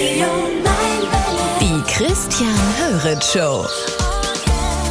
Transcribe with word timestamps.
Die 0.00 1.82
Christian 1.86 2.56
Höret 2.78 3.22
Show. 3.22 3.66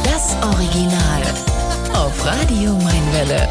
Das 0.04 0.36
Original. 0.40 1.22
Auf 1.94 2.24
Radio 2.24 2.74
Mainwelle. 2.74 3.48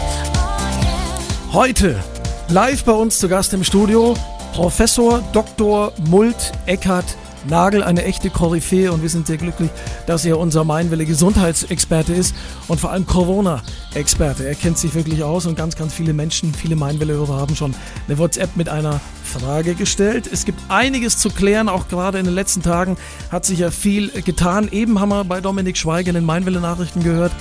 Heute 1.52 2.02
live 2.48 2.86
bei 2.86 2.94
uns 2.94 3.20
zu 3.20 3.28
Gast 3.28 3.52
im 3.52 3.66
Studio 3.66 4.14
Professor 4.54 5.22
Dr. 5.34 5.92
Mult 6.08 6.54
Eckert 6.66 7.18
Nagel, 7.48 7.84
eine 7.84 8.04
echte 8.04 8.30
Koryphäe 8.30 8.92
und 8.92 9.02
wir 9.02 9.10
sind 9.10 9.28
sehr 9.28 9.38
glücklich, 9.38 9.70
dass 10.08 10.26
er 10.26 10.38
unser 10.40 10.64
Mainwelle 10.64 11.06
Gesundheitsexperte 11.06 12.14
ist 12.14 12.36
und 12.68 12.80
vor 12.80 12.92
allem 12.92 13.06
Corona-Experte. 13.06 14.48
Er 14.48 14.56
kennt 14.56 14.78
sich 14.78 14.94
wirklich 14.94 15.24
aus 15.24 15.46
und 15.46 15.56
ganz, 15.56 15.76
ganz 15.76 15.94
viele 15.94 16.14
Menschen, 16.14 16.54
viele 16.54 16.76
Mainwelle-Hörer 16.76 17.38
haben 17.38 17.56
schon 17.56 17.74
eine 18.08 18.18
WhatsApp 18.18 18.56
mit 18.56 18.70
einer 18.70 19.00
Frage 19.24 19.76
gestellt. 19.76 20.30
Es 20.32 20.46
gibt 20.46 20.60
einiges 20.70 21.18
zu 21.18 21.30
klären, 21.30 21.70
auch 21.70 21.88
gerade 21.88 22.20
in 22.20 22.26
den 22.26 22.34
letzten 22.34 22.62
Tagen 22.62 22.98
hat 23.32 23.46
sich 23.46 23.60
ja 23.60 23.72
viel 23.72 24.10
getan. 24.10 24.68
Eben 24.72 25.00
haben 25.00 25.10
wir 25.10 25.24
bei 25.24 25.40
Dominik 25.40 25.78
Schweiger 25.78 26.10
in 26.10 26.16
den 26.16 26.26
Mainwelle-Nachrichten 26.26 27.04
gehört, 27.04 27.32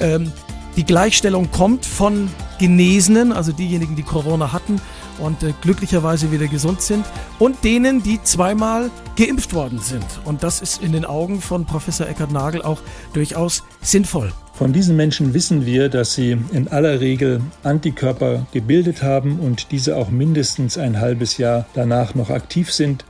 ähm, 0.00 0.32
die 0.76 0.84
Gleichstellung 0.84 1.50
kommt 1.50 1.86
von 1.86 2.30
Genesenen, 2.58 3.32
also 3.32 3.52
diejenigen, 3.52 3.96
die 3.96 4.02
Corona 4.02 4.52
hatten 4.52 4.80
und 5.18 5.42
äh, 5.42 5.52
glücklicherweise 5.60 6.32
wieder 6.32 6.46
gesund 6.46 6.82
sind, 6.82 7.04
und 7.38 7.62
denen, 7.64 8.02
die 8.02 8.22
zweimal 8.22 8.90
geimpft 9.16 9.54
worden 9.54 9.78
sind. 9.78 10.04
Und 10.24 10.42
das 10.42 10.60
ist 10.60 10.82
in 10.82 10.92
den 10.92 11.04
Augen 11.04 11.40
von 11.40 11.64
Professor 11.64 12.08
Eckhard 12.08 12.32
Nagel 12.32 12.62
auch 12.62 12.80
durchaus 13.12 13.62
sinnvoll. 13.82 14.32
Von 14.54 14.72
diesen 14.72 14.96
Menschen 14.96 15.34
wissen 15.34 15.66
wir, 15.66 15.88
dass 15.88 16.14
sie 16.14 16.38
in 16.52 16.68
aller 16.68 17.00
Regel 17.00 17.40
Antikörper 17.64 18.46
gebildet 18.52 19.02
haben 19.02 19.40
und 19.40 19.72
diese 19.72 19.96
auch 19.96 20.10
mindestens 20.10 20.78
ein 20.78 21.00
halbes 21.00 21.38
Jahr 21.38 21.66
danach 21.74 22.14
noch 22.14 22.30
aktiv 22.30 22.72
sind. 22.72 23.04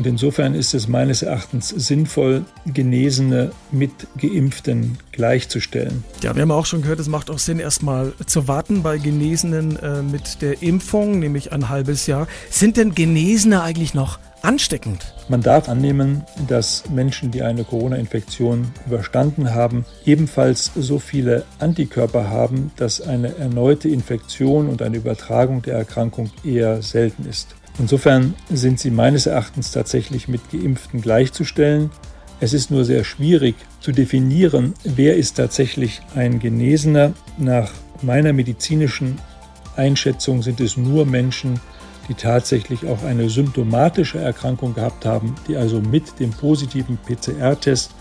Und 0.00 0.06
insofern 0.06 0.54
ist 0.54 0.72
es 0.72 0.88
meines 0.88 1.20
Erachtens 1.20 1.68
sinnvoll, 1.68 2.46
Genesene 2.64 3.52
mit 3.70 3.90
Geimpften 4.16 4.96
gleichzustellen. 5.12 6.04
Ja, 6.22 6.34
wir 6.34 6.40
haben 6.40 6.52
auch 6.52 6.64
schon 6.64 6.80
gehört, 6.80 7.00
es 7.00 7.08
macht 7.08 7.28
auch 7.28 7.38
Sinn, 7.38 7.58
erstmal 7.58 8.14
zu 8.24 8.48
warten 8.48 8.82
bei 8.82 8.96
Genesenen 8.96 9.76
äh, 9.76 10.00
mit 10.00 10.40
der 10.40 10.62
Impfung, 10.62 11.18
nämlich 11.18 11.52
ein 11.52 11.68
halbes 11.68 12.06
Jahr. 12.06 12.28
Sind 12.48 12.78
denn 12.78 12.94
Genesene 12.94 13.62
eigentlich 13.62 13.92
noch 13.92 14.18
ansteckend? 14.40 15.12
Man 15.28 15.42
darf 15.42 15.68
annehmen, 15.68 16.24
dass 16.48 16.88
Menschen, 16.88 17.30
die 17.30 17.42
eine 17.42 17.64
Corona-Infektion 17.64 18.72
überstanden 18.86 19.54
haben, 19.54 19.84
ebenfalls 20.06 20.70
so 20.76 20.98
viele 20.98 21.44
Antikörper 21.58 22.30
haben, 22.30 22.72
dass 22.76 23.02
eine 23.02 23.36
erneute 23.36 23.90
Infektion 23.90 24.70
und 24.70 24.80
eine 24.80 24.96
Übertragung 24.96 25.60
der 25.60 25.76
Erkrankung 25.76 26.30
eher 26.42 26.80
selten 26.80 27.28
ist. 27.28 27.54
Insofern 27.78 28.34
sind 28.50 28.78
sie 28.78 28.90
meines 28.90 29.26
Erachtens 29.26 29.70
tatsächlich 29.70 30.28
mit 30.28 30.50
Geimpften 30.50 31.00
gleichzustellen. 31.00 31.90
Es 32.40 32.52
ist 32.52 32.70
nur 32.70 32.84
sehr 32.84 33.04
schwierig 33.04 33.54
zu 33.80 33.92
definieren, 33.92 34.74
wer 34.84 35.16
ist 35.16 35.36
tatsächlich 35.36 36.00
ein 36.14 36.38
Genesener. 36.38 37.12
Nach 37.38 37.70
meiner 38.02 38.32
medizinischen 38.32 39.18
Einschätzung 39.76 40.42
sind 40.42 40.60
es 40.60 40.76
nur 40.76 41.06
Menschen, 41.06 41.60
die 42.08 42.14
tatsächlich 42.14 42.86
auch 42.86 43.02
eine 43.04 43.30
symptomatische 43.30 44.18
Erkrankung 44.18 44.74
gehabt 44.74 45.06
haben, 45.06 45.34
die 45.48 45.56
also 45.56 45.80
mit 45.80 46.18
dem 46.18 46.30
positiven 46.30 46.98
PCR-Test 47.06 47.92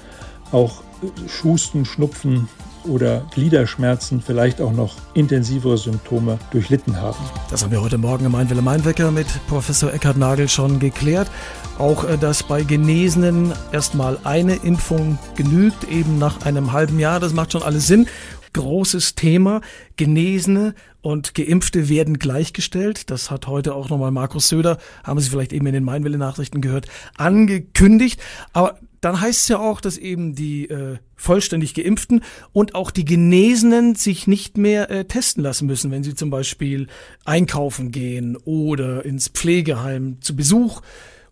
auch 0.51 0.83
Schusten, 1.27 1.85
Schnupfen, 1.85 2.49
oder 2.85 3.25
Gliederschmerzen, 3.33 4.21
vielleicht 4.21 4.61
auch 4.61 4.71
noch 4.71 4.95
intensivere 5.13 5.77
Symptome 5.77 6.39
durchlitten 6.51 7.01
haben. 7.01 7.19
Das 7.49 7.63
haben 7.63 7.71
wir 7.71 7.81
heute 7.81 7.97
Morgen 7.97 8.25
im 8.25 8.35
Einwille 8.35 8.61
Mainwecker 8.61 9.11
mit 9.11 9.27
Professor 9.47 9.93
Eckhard 9.93 10.17
Nagel 10.17 10.49
schon 10.49 10.79
geklärt. 10.79 11.29
Auch, 11.77 12.03
äh, 12.03 12.17
dass 12.17 12.43
bei 12.43 12.63
Genesenen 12.63 13.53
erstmal 13.71 14.17
eine 14.23 14.55
Impfung 14.55 15.17
genügt, 15.35 15.89
eben 15.89 16.17
nach 16.17 16.45
einem 16.45 16.73
halben 16.73 16.99
Jahr. 16.99 17.19
Das 17.19 17.33
macht 17.33 17.53
schon 17.53 17.63
alles 17.63 17.87
Sinn 17.87 18.07
großes 18.53 19.15
Thema. 19.15 19.61
Genesene 19.95 20.73
und 21.01 21.33
Geimpfte 21.35 21.89
werden 21.89 22.19
gleichgestellt. 22.19 23.09
Das 23.09 23.31
hat 23.31 23.47
heute 23.47 23.73
auch 23.73 23.89
nochmal 23.89 24.11
Markus 24.11 24.49
Söder, 24.49 24.77
haben 25.03 25.19
Sie 25.19 25.29
vielleicht 25.29 25.53
eben 25.53 25.67
in 25.67 25.73
den 25.73 25.83
Mainwelle-Nachrichten 25.83 26.61
gehört, 26.61 26.87
angekündigt. 27.17 28.19
Aber 28.53 28.79
dann 29.01 29.21
heißt 29.21 29.41
es 29.43 29.47
ja 29.47 29.59
auch, 29.59 29.81
dass 29.81 29.97
eben 29.97 30.35
die 30.35 30.69
äh, 30.69 30.97
vollständig 31.15 31.73
Geimpften 31.73 32.23
und 32.51 32.75
auch 32.75 32.91
die 32.91 33.05
Genesenen 33.05 33.95
sich 33.95 34.27
nicht 34.27 34.57
mehr 34.57 34.89
äh, 34.89 35.05
testen 35.05 35.43
lassen 35.43 35.67
müssen, 35.67 35.91
wenn 35.91 36.03
sie 36.03 36.15
zum 36.15 36.29
Beispiel 36.29 36.87
einkaufen 37.25 37.91
gehen 37.91 38.37
oder 38.37 39.05
ins 39.05 39.27
Pflegeheim 39.29 40.17
zu 40.21 40.35
Besuch 40.35 40.81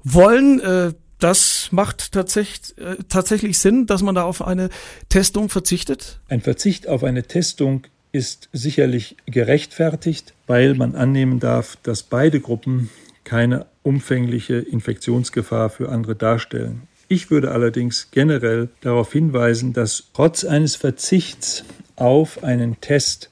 wollen. 0.03 0.59
Äh, 0.59 0.93
das 1.19 1.69
macht 1.71 2.11
tatsächlich, 2.11 2.77
äh, 2.77 2.97
tatsächlich 3.09 3.57
Sinn, 3.57 3.85
dass 3.87 4.03
man 4.03 4.15
da 4.15 4.23
auf 4.23 4.45
eine 4.45 4.69
Testung 5.09 5.49
verzichtet? 5.49 6.19
Ein 6.29 6.41
Verzicht 6.41 6.87
auf 6.87 7.03
eine 7.03 7.23
Testung 7.23 7.87
ist 8.11 8.49
sicherlich 8.53 9.17
gerechtfertigt, 9.25 10.33
weil 10.45 10.75
man 10.75 10.95
annehmen 10.95 11.39
darf, 11.39 11.77
dass 11.83 12.03
beide 12.03 12.39
Gruppen 12.39 12.89
keine 13.23 13.65
umfängliche 13.83 14.55
Infektionsgefahr 14.55 15.69
für 15.69 15.89
andere 15.89 16.15
darstellen. 16.15 16.83
Ich 17.09 17.31
würde 17.31 17.51
allerdings 17.51 18.09
generell 18.11 18.69
darauf 18.81 19.13
hinweisen, 19.13 19.71
dass 19.73 20.09
trotz 20.13 20.43
eines 20.43 20.75
Verzichts 20.75 21.63
auf 21.95 22.43
einen 22.43 22.81
Test 22.81 23.29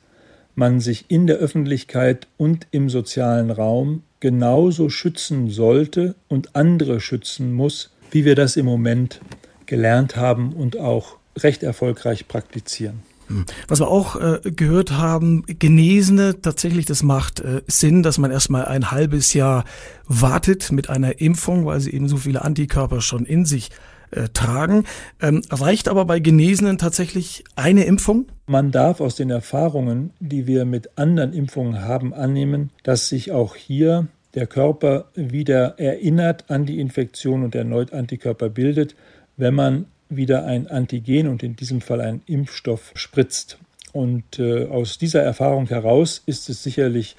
man 0.56 0.80
sich 0.80 1.06
in 1.10 1.28
der 1.28 1.38
Öffentlichkeit 1.38 2.28
und 2.38 2.68
im 2.72 2.90
sozialen 2.90 3.52
Raum 3.52 4.04
genauso 4.22 4.90
schützen 4.90 5.50
sollte 5.50 6.16
und 6.30 6.56
andere 6.56 7.02
schützen 7.02 7.54
muss, 7.54 7.92
wie 8.12 8.24
wir 8.24 8.36
das 8.36 8.56
im 8.56 8.66
Moment 8.66 9.20
gelernt 9.66 10.16
haben 10.16 10.54
und 10.54 10.80
auch 10.80 11.18
recht 11.38 11.62
erfolgreich 11.62 12.28
praktizieren. 12.30 13.04
Hm. 13.28 13.46
Was 13.68 13.80
wir 13.80 13.88
auch 13.88 14.16
äh, 14.16 14.40
gehört 14.44 14.92
haben, 14.92 15.44
Genesene, 15.48 16.42
tatsächlich, 16.42 16.86
das 16.86 17.04
macht 17.04 17.40
äh, 17.40 17.62
Sinn, 17.68 18.04
dass 18.04 18.18
man 18.18 18.32
erstmal 18.32 18.66
ein 18.66 18.92
halbes 18.92 19.34
Jahr 19.34 19.66
wartet 20.08 20.72
mit 20.72 20.90
einer 20.90 21.20
Impfung, 21.20 21.66
weil 21.66 21.80
sie 21.80 21.94
eben 21.94 22.08
so 22.08 22.18
viele 22.18 22.44
Antikörper 22.44 23.02
schon 23.02 23.26
in 23.26 23.46
sich 23.46 23.72
äh, 24.12 24.30
tragen. 24.34 24.86
Ähm, 25.22 25.42
reicht 25.50 25.88
aber 25.88 26.06
bei 26.06 26.20
Genesenen 26.20 26.78
tatsächlich 26.78 27.44
eine 27.56 27.86
Impfung? 27.86 28.28
Man 28.48 28.72
darf 28.72 29.02
aus 29.02 29.16
den 29.16 29.30
Erfahrungen, 29.30 30.12
die 30.20 30.48
wir 30.48 30.66
mit 30.66 30.98
anderen 30.98 31.34
Impfungen 31.34 31.82
haben, 31.82 32.14
annehmen, 32.14 32.70
dass 32.84 33.10
sich 33.10 33.32
auch 33.32 33.56
hier 33.56 34.08
der 34.36 34.48
Körper 34.48 35.06
wieder 35.16 35.80
erinnert 35.80 36.50
an 36.50 36.66
die 36.66 36.80
Infektion 36.80 37.44
und 37.44 37.56
erneut 37.56 37.94
Antikörper 37.94 38.50
bildet, 38.50 38.96
wenn 39.38 39.56
man 39.56 39.86
wieder 40.10 40.46
ein 40.46 40.68
Antigen 40.68 41.28
und 41.28 41.44
in 41.44 41.56
diesem 41.56 41.82
Fall 41.82 42.02
ein 42.02 42.22
Impfstoff 42.26 42.92
spritzt. 42.96 43.58
Und 43.94 44.40
äh, 44.40 44.66
aus 44.66 44.98
dieser 44.98 45.22
Erfahrung 45.22 45.68
heraus 45.68 46.22
ist 46.26 46.50
es 46.50 46.64
sicherlich 46.64 47.16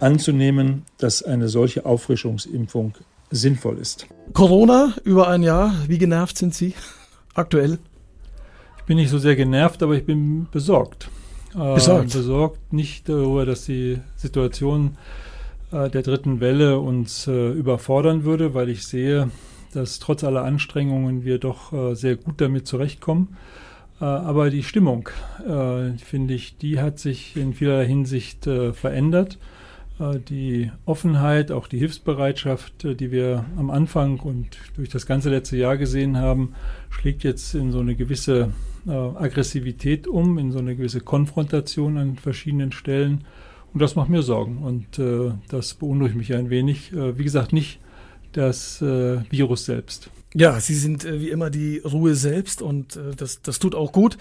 anzunehmen, 0.00 0.82
dass 0.98 1.22
eine 1.22 1.48
solche 1.48 1.86
Auffrischungsimpfung 1.86 2.94
sinnvoll 3.30 3.78
ist. 3.78 4.06
Corona 4.32 4.94
über 5.04 5.28
ein 5.28 5.42
Jahr, 5.42 5.74
wie 5.86 5.98
genervt 5.98 6.36
sind 6.36 6.54
Sie 6.54 6.74
aktuell? 7.34 7.78
Ich 8.78 8.84
bin 8.84 8.96
nicht 8.96 9.10
so 9.10 9.18
sehr 9.18 9.36
genervt, 9.36 9.82
aber 9.82 9.94
ich 9.94 10.04
bin 10.04 10.46
besorgt. 10.50 11.08
Äh, 11.54 11.74
besorgt? 11.74 12.14
Äh, 12.14 12.18
besorgt 12.18 12.72
nicht 12.72 13.08
darüber, 13.08 13.46
dass 13.46 13.64
die 13.64 13.98
Situation 14.16 14.96
äh, 15.72 15.88
der 15.90 16.02
dritten 16.02 16.40
Welle 16.40 16.78
uns 16.78 17.26
äh, 17.26 17.50
überfordern 17.50 18.24
würde, 18.24 18.54
weil 18.54 18.68
ich 18.68 18.86
sehe, 18.86 19.30
dass 19.72 19.98
trotz 19.98 20.24
aller 20.24 20.44
Anstrengungen 20.44 21.24
wir 21.24 21.38
doch 21.38 21.72
äh, 21.72 21.94
sehr 21.94 22.16
gut 22.16 22.40
damit 22.40 22.66
zurechtkommen. 22.66 23.36
Äh, 24.00 24.04
aber 24.04 24.50
die 24.50 24.62
Stimmung, 24.62 25.08
äh, 25.46 25.92
finde 25.98 26.34
ich, 26.34 26.56
die 26.56 26.80
hat 26.80 26.98
sich 26.98 27.36
in 27.36 27.54
vieler 27.54 27.82
Hinsicht 27.82 28.46
äh, 28.46 28.72
verändert. 28.72 29.38
Äh, 30.00 30.18
die 30.18 30.70
Offenheit, 30.86 31.52
auch 31.52 31.68
die 31.68 31.78
Hilfsbereitschaft, 31.78 32.84
äh, 32.84 32.94
die 32.94 33.12
wir 33.12 33.44
am 33.56 33.70
Anfang 33.70 34.18
und 34.18 34.48
durch 34.74 34.88
das 34.88 35.06
ganze 35.06 35.30
letzte 35.30 35.56
Jahr 35.56 35.76
gesehen 35.76 36.16
haben, 36.16 36.54
schlägt 36.88 37.22
jetzt 37.22 37.54
in 37.54 37.70
so 37.70 37.80
eine 37.80 37.94
gewisse 37.94 38.52
äh, 38.86 38.90
Aggressivität 38.90 40.08
um, 40.08 40.38
in 40.38 40.50
so 40.50 40.58
eine 40.58 40.74
gewisse 40.74 41.00
Konfrontation 41.00 41.98
an 41.98 42.16
verschiedenen 42.16 42.72
Stellen. 42.72 43.24
Und 43.72 43.80
das 43.80 43.94
macht 43.94 44.08
mir 44.08 44.22
Sorgen 44.22 44.58
und 44.58 45.00
das 45.48 45.74
beunruhigt 45.74 46.16
mich 46.16 46.34
ein 46.34 46.50
wenig. 46.50 46.90
wie 46.92 47.22
gesagt, 47.22 47.52
nicht 47.52 47.78
das 48.32 48.80
äh, 48.82 49.18
Virus 49.30 49.64
selbst. 49.64 50.10
Ja, 50.34 50.60
Sie 50.60 50.74
sind 50.74 51.04
äh, 51.04 51.20
wie 51.20 51.30
immer 51.30 51.50
die 51.50 51.78
Ruhe 51.78 52.14
selbst 52.14 52.62
und 52.62 52.96
äh, 52.96 53.16
das, 53.16 53.42
das 53.42 53.58
tut 53.58 53.74
auch 53.74 53.92
gut. 53.92 54.16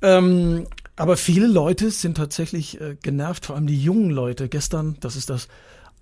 Ähm, 0.00 0.66
aber 0.96 1.16
viele 1.16 1.46
Leute 1.46 1.90
sind 1.90 2.16
tatsächlich 2.16 2.80
äh, 2.80 2.96
genervt, 3.00 3.46
vor 3.46 3.56
allem 3.56 3.68
die 3.68 3.80
jungen 3.80 4.10
Leute. 4.10 4.48
Gestern, 4.48 4.96
das 5.00 5.14
ist 5.14 5.30
das 5.30 5.48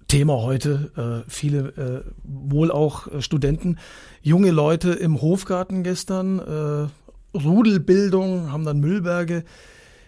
Thema 0.08 0.38
heute, 0.38 1.24
äh, 1.26 1.30
viele, 1.30 2.04
äh, 2.06 2.10
wohl 2.24 2.70
auch 2.70 3.08
Studenten, 3.20 3.78
junge 4.22 4.50
Leute 4.50 4.92
im 4.92 5.20
Hofgarten 5.20 5.82
gestern, 5.82 6.90
Rudelbildung, 7.32 8.50
haben 8.50 8.64
dann 8.64 8.80
Müllberge 8.80 9.44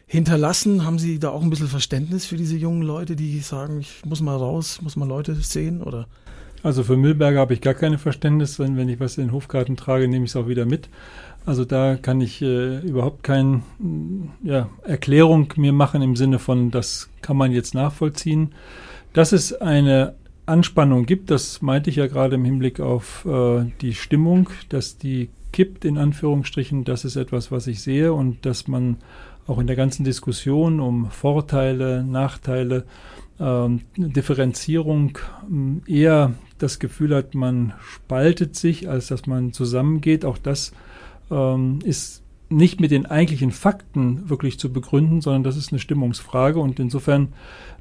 hinterlassen. 0.06 0.84
Haben 0.84 0.98
Sie 0.98 1.18
da 1.18 1.30
auch 1.30 1.42
ein 1.42 1.50
bisschen 1.50 1.68
Verständnis 1.68 2.26
für 2.26 2.36
diese 2.36 2.56
jungen 2.56 2.82
Leute, 2.82 3.16
die 3.16 3.38
sagen, 3.40 3.80
ich 3.80 4.04
muss 4.04 4.20
mal 4.20 4.36
raus, 4.36 4.80
muss 4.82 4.96
mal 4.96 5.08
Leute 5.08 5.34
sehen 5.36 5.82
oder? 5.82 6.06
Also 6.62 6.84
für 6.84 6.96
Müllberger 6.96 7.40
habe 7.40 7.54
ich 7.54 7.60
gar 7.60 7.74
keine 7.74 7.98
Verständnis. 7.98 8.58
Wenn, 8.58 8.76
wenn 8.76 8.88
ich 8.88 9.00
was 9.00 9.18
in 9.18 9.26
den 9.26 9.32
Hofgarten 9.32 9.76
trage, 9.76 10.08
nehme 10.08 10.24
ich 10.24 10.30
es 10.30 10.36
auch 10.36 10.48
wieder 10.48 10.64
mit. 10.64 10.88
Also 11.44 11.64
da 11.64 11.96
kann 11.96 12.20
ich 12.20 12.40
äh, 12.40 12.78
überhaupt 12.78 13.24
keine 13.24 13.62
ja, 14.44 14.68
Erklärung 14.84 15.52
mir 15.56 15.72
machen 15.72 16.00
im 16.00 16.14
Sinne 16.14 16.38
von, 16.38 16.70
das 16.70 17.10
kann 17.20 17.36
man 17.36 17.50
jetzt 17.50 17.74
nachvollziehen. 17.74 18.52
Dass 19.12 19.32
es 19.32 19.52
eine 19.52 20.14
Anspannung 20.46 21.04
gibt, 21.04 21.30
das 21.30 21.60
meinte 21.60 21.90
ich 21.90 21.96
ja 21.96 22.06
gerade 22.06 22.36
im 22.36 22.44
Hinblick 22.44 22.80
auf 22.80 23.26
äh, 23.26 23.64
die 23.80 23.94
Stimmung, 23.94 24.50
dass 24.68 24.98
die 24.98 25.30
kippt 25.52 25.84
in 25.84 25.98
Anführungsstrichen, 25.98 26.84
das 26.84 27.04
ist 27.04 27.16
etwas, 27.16 27.50
was 27.50 27.66
ich 27.66 27.82
sehe 27.82 28.12
und 28.12 28.46
dass 28.46 28.68
man 28.68 28.96
auch 29.46 29.58
in 29.58 29.66
der 29.66 29.76
ganzen 29.76 30.04
Diskussion 30.04 30.80
um 30.80 31.10
Vorteile, 31.10 32.04
Nachteile, 32.04 32.84
äh, 33.38 33.68
Differenzierung 33.96 35.18
äh, 35.86 35.92
eher 35.92 36.32
das 36.62 36.78
Gefühl 36.78 37.14
hat, 37.14 37.34
man 37.34 37.72
spaltet 37.82 38.56
sich, 38.56 38.88
als 38.88 39.08
dass 39.08 39.26
man 39.26 39.52
zusammengeht. 39.52 40.24
Auch 40.24 40.38
das 40.38 40.72
ähm, 41.30 41.80
ist 41.84 42.22
nicht 42.48 42.80
mit 42.80 42.90
den 42.90 43.06
eigentlichen 43.06 43.50
Fakten 43.50 44.28
wirklich 44.28 44.58
zu 44.58 44.72
begründen, 44.72 45.20
sondern 45.20 45.42
das 45.42 45.56
ist 45.56 45.72
eine 45.72 45.78
Stimmungsfrage. 45.78 46.60
Und 46.60 46.78
insofern, 46.78 47.32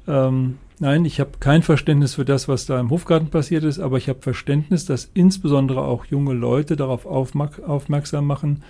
ähm, 0.08 0.58
nein, 0.78 1.04
ich 1.04 1.20
habe 1.20 1.32
kein 1.38 1.62
Verständnis 1.62 2.14
für 2.14 2.24
das, 2.24 2.48
was 2.48 2.66
da 2.66 2.80
im 2.80 2.90
Hofgarten 2.90 3.28
passiert 3.28 3.64
ist, 3.64 3.78
aber 3.78 3.98
ich 3.98 4.08
habe 4.08 4.20
Verständnis, 4.20 4.86
dass 4.86 5.10
insbesondere 5.14 5.82
auch 5.82 6.06
junge 6.06 6.32
Leute 6.32 6.76
darauf 6.76 7.06
aufmerksam 7.06 8.26
machen, 8.26 8.62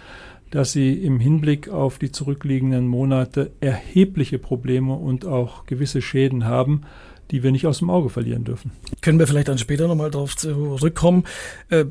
dass 0.51 0.73
sie 0.73 0.93
im 0.93 1.19
Hinblick 1.19 1.71
auf 1.71 1.99
die 1.99 2.13
zurückliegenden 2.13 2.87
Monate 2.87 3.53
erhebliche 3.61 4.39
Probleme 4.39 4.95
und 4.95 5.25
auch 5.25 5.65
gewisse 5.65 6.03
Schäden 6.03 6.45
haben, 6.45 6.83
die 7.33 7.43
wir 7.43 7.51
nicht 7.51 7.67
aus 7.67 7.79
dem 7.79 7.91
Auge 7.91 8.11
verlieren 8.11 8.45
dürfen. 8.45 8.71
Können 9.01 9.19
wir 9.19 9.27
vielleicht 9.27 9.49
dann 9.49 9.59
später 9.59 9.89
nochmal 9.89 10.11
darauf 10.11 10.37
zurückkommen. 10.37 11.25
Äh, 11.71 11.87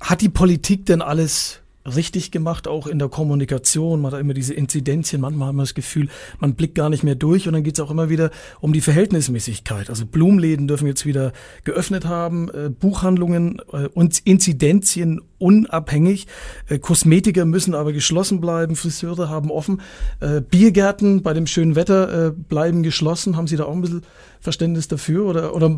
hat 0.00 0.22
die 0.22 0.28
Politik 0.28 0.86
denn 0.86 1.02
alles 1.02 1.60
richtig 1.94 2.30
gemacht, 2.30 2.68
auch 2.68 2.86
in 2.86 2.98
der 2.98 3.08
Kommunikation. 3.08 4.00
Man 4.00 4.12
hat 4.12 4.20
immer 4.20 4.34
diese 4.34 4.54
Inzidenzien, 4.54 5.20
manchmal 5.20 5.48
haben 5.48 5.56
wir 5.56 5.62
das 5.62 5.74
Gefühl, 5.74 6.08
man 6.40 6.54
blickt 6.54 6.74
gar 6.74 6.90
nicht 6.90 7.02
mehr 7.02 7.14
durch 7.14 7.46
und 7.46 7.54
dann 7.54 7.62
geht 7.62 7.78
es 7.78 7.80
auch 7.84 7.90
immer 7.90 8.08
wieder 8.10 8.30
um 8.60 8.72
die 8.72 8.80
Verhältnismäßigkeit. 8.80 9.90
Also 9.90 10.06
Blumenläden 10.06 10.68
dürfen 10.68 10.86
jetzt 10.86 11.06
wieder 11.06 11.32
geöffnet 11.64 12.06
haben, 12.06 12.48
äh, 12.50 12.70
Buchhandlungen 12.70 13.60
äh, 13.72 13.88
und 13.88 14.18
Inzidenzien 14.24 15.20
unabhängig. 15.38 16.26
Äh, 16.68 16.78
Kosmetiker 16.78 17.44
müssen 17.44 17.74
aber 17.74 17.92
geschlossen 17.92 18.40
bleiben, 18.40 18.76
Friseure 18.76 19.28
haben 19.28 19.50
offen, 19.50 19.80
äh, 20.20 20.40
Biergärten 20.40 21.22
bei 21.22 21.34
dem 21.34 21.46
schönen 21.46 21.76
Wetter 21.76 22.26
äh, 22.26 22.30
bleiben 22.32 22.82
geschlossen. 22.82 23.36
Haben 23.36 23.46
Sie 23.46 23.56
da 23.56 23.64
auch 23.64 23.74
ein 23.74 23.82
bisschen 23.82 24.02
Verständnis 24.40 24.88
dafür 24.88 25.26
oder, 25.26 25.54
oder 25.54 25.76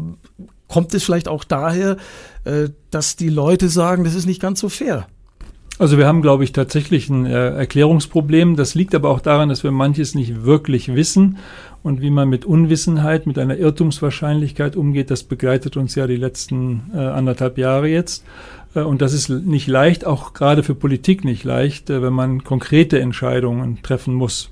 kommt 0.68 0.94
es 0.94 1.04
vielleicht 1.04 1.28
auch 1.28 1.44
daher, 1.44 1.96
äh, 2.44 2.68
dass 2.90 3.16
die 3.16 3.30
Leute 3.30 3.68
sagen, 3.68 4.04
das 4.04 4.14
ist 4.14 4.26
nicht 4.26 4.40
ganz 4.40 4.60
so 4.60 4.68
fair? 4.68 5.06
Also 5.78 5.96
wir 5.96 6.08
haben, 6.08 6.22
glaube 6.22 6.42
ich, 6.42 6.52
tatsächlich 6.52 7.08
ein 7.08 7.24
äh, 7.24 7.50
Erklärungsproblem. 7.50 8.56
Das 8.56 8.74
liegt 8.74 8.96
aber 8.96 9.10
auch 9.10 9.20
daran, 9.20 9.48
dass 9.48 9.62
wir 9.62 9.70
manches 9.70 10.16
nicht 10.16 10.44
wirklich 10.44 10.94
wissen. 10.94 11.38
Und 11.84 12.00
wie 12.00 12.10
man 12.10 12.28
mit 12.28 12.44
Unwissenheit, 12.44 13.26
mit 13.26 13.38
einer 13.38 13.56
Irrtumswahrscheinlichkeit 13.56 14.74
umgeht, 14.74 15.10
das 15.10 15.22
begleitet 15.22 15.76
uns 15.76 15.94
ja 15.94 16.08
die 16.08 16.16
letzten 16.16 16.90
äh, 16.92 16.98
anderthalb 16.98 17.58
Jahre 17.58 17.86
jetzt. 17.86 18.24
Äh, 18.74 18.80
und 18.80 19.02
das 19.02 19.12
ist 19.12 19.28
nicht 19.28 19.68
leicht, 19.68 20.04
auch 20.04 20.32
gerade 20.32 20.64
für 20.64 20.74
Politik 20.74 21.24
nicht 21.24 21.44
leicht, 21.44 21.90
äh, 21.90 22.02
wenn 22.02 22.12
man 22.12 22.42
konkrete 22.42 22.98
Entscheidungen 22.98 23.78
treffen 23.82 24.14
muss. 24.14 24.50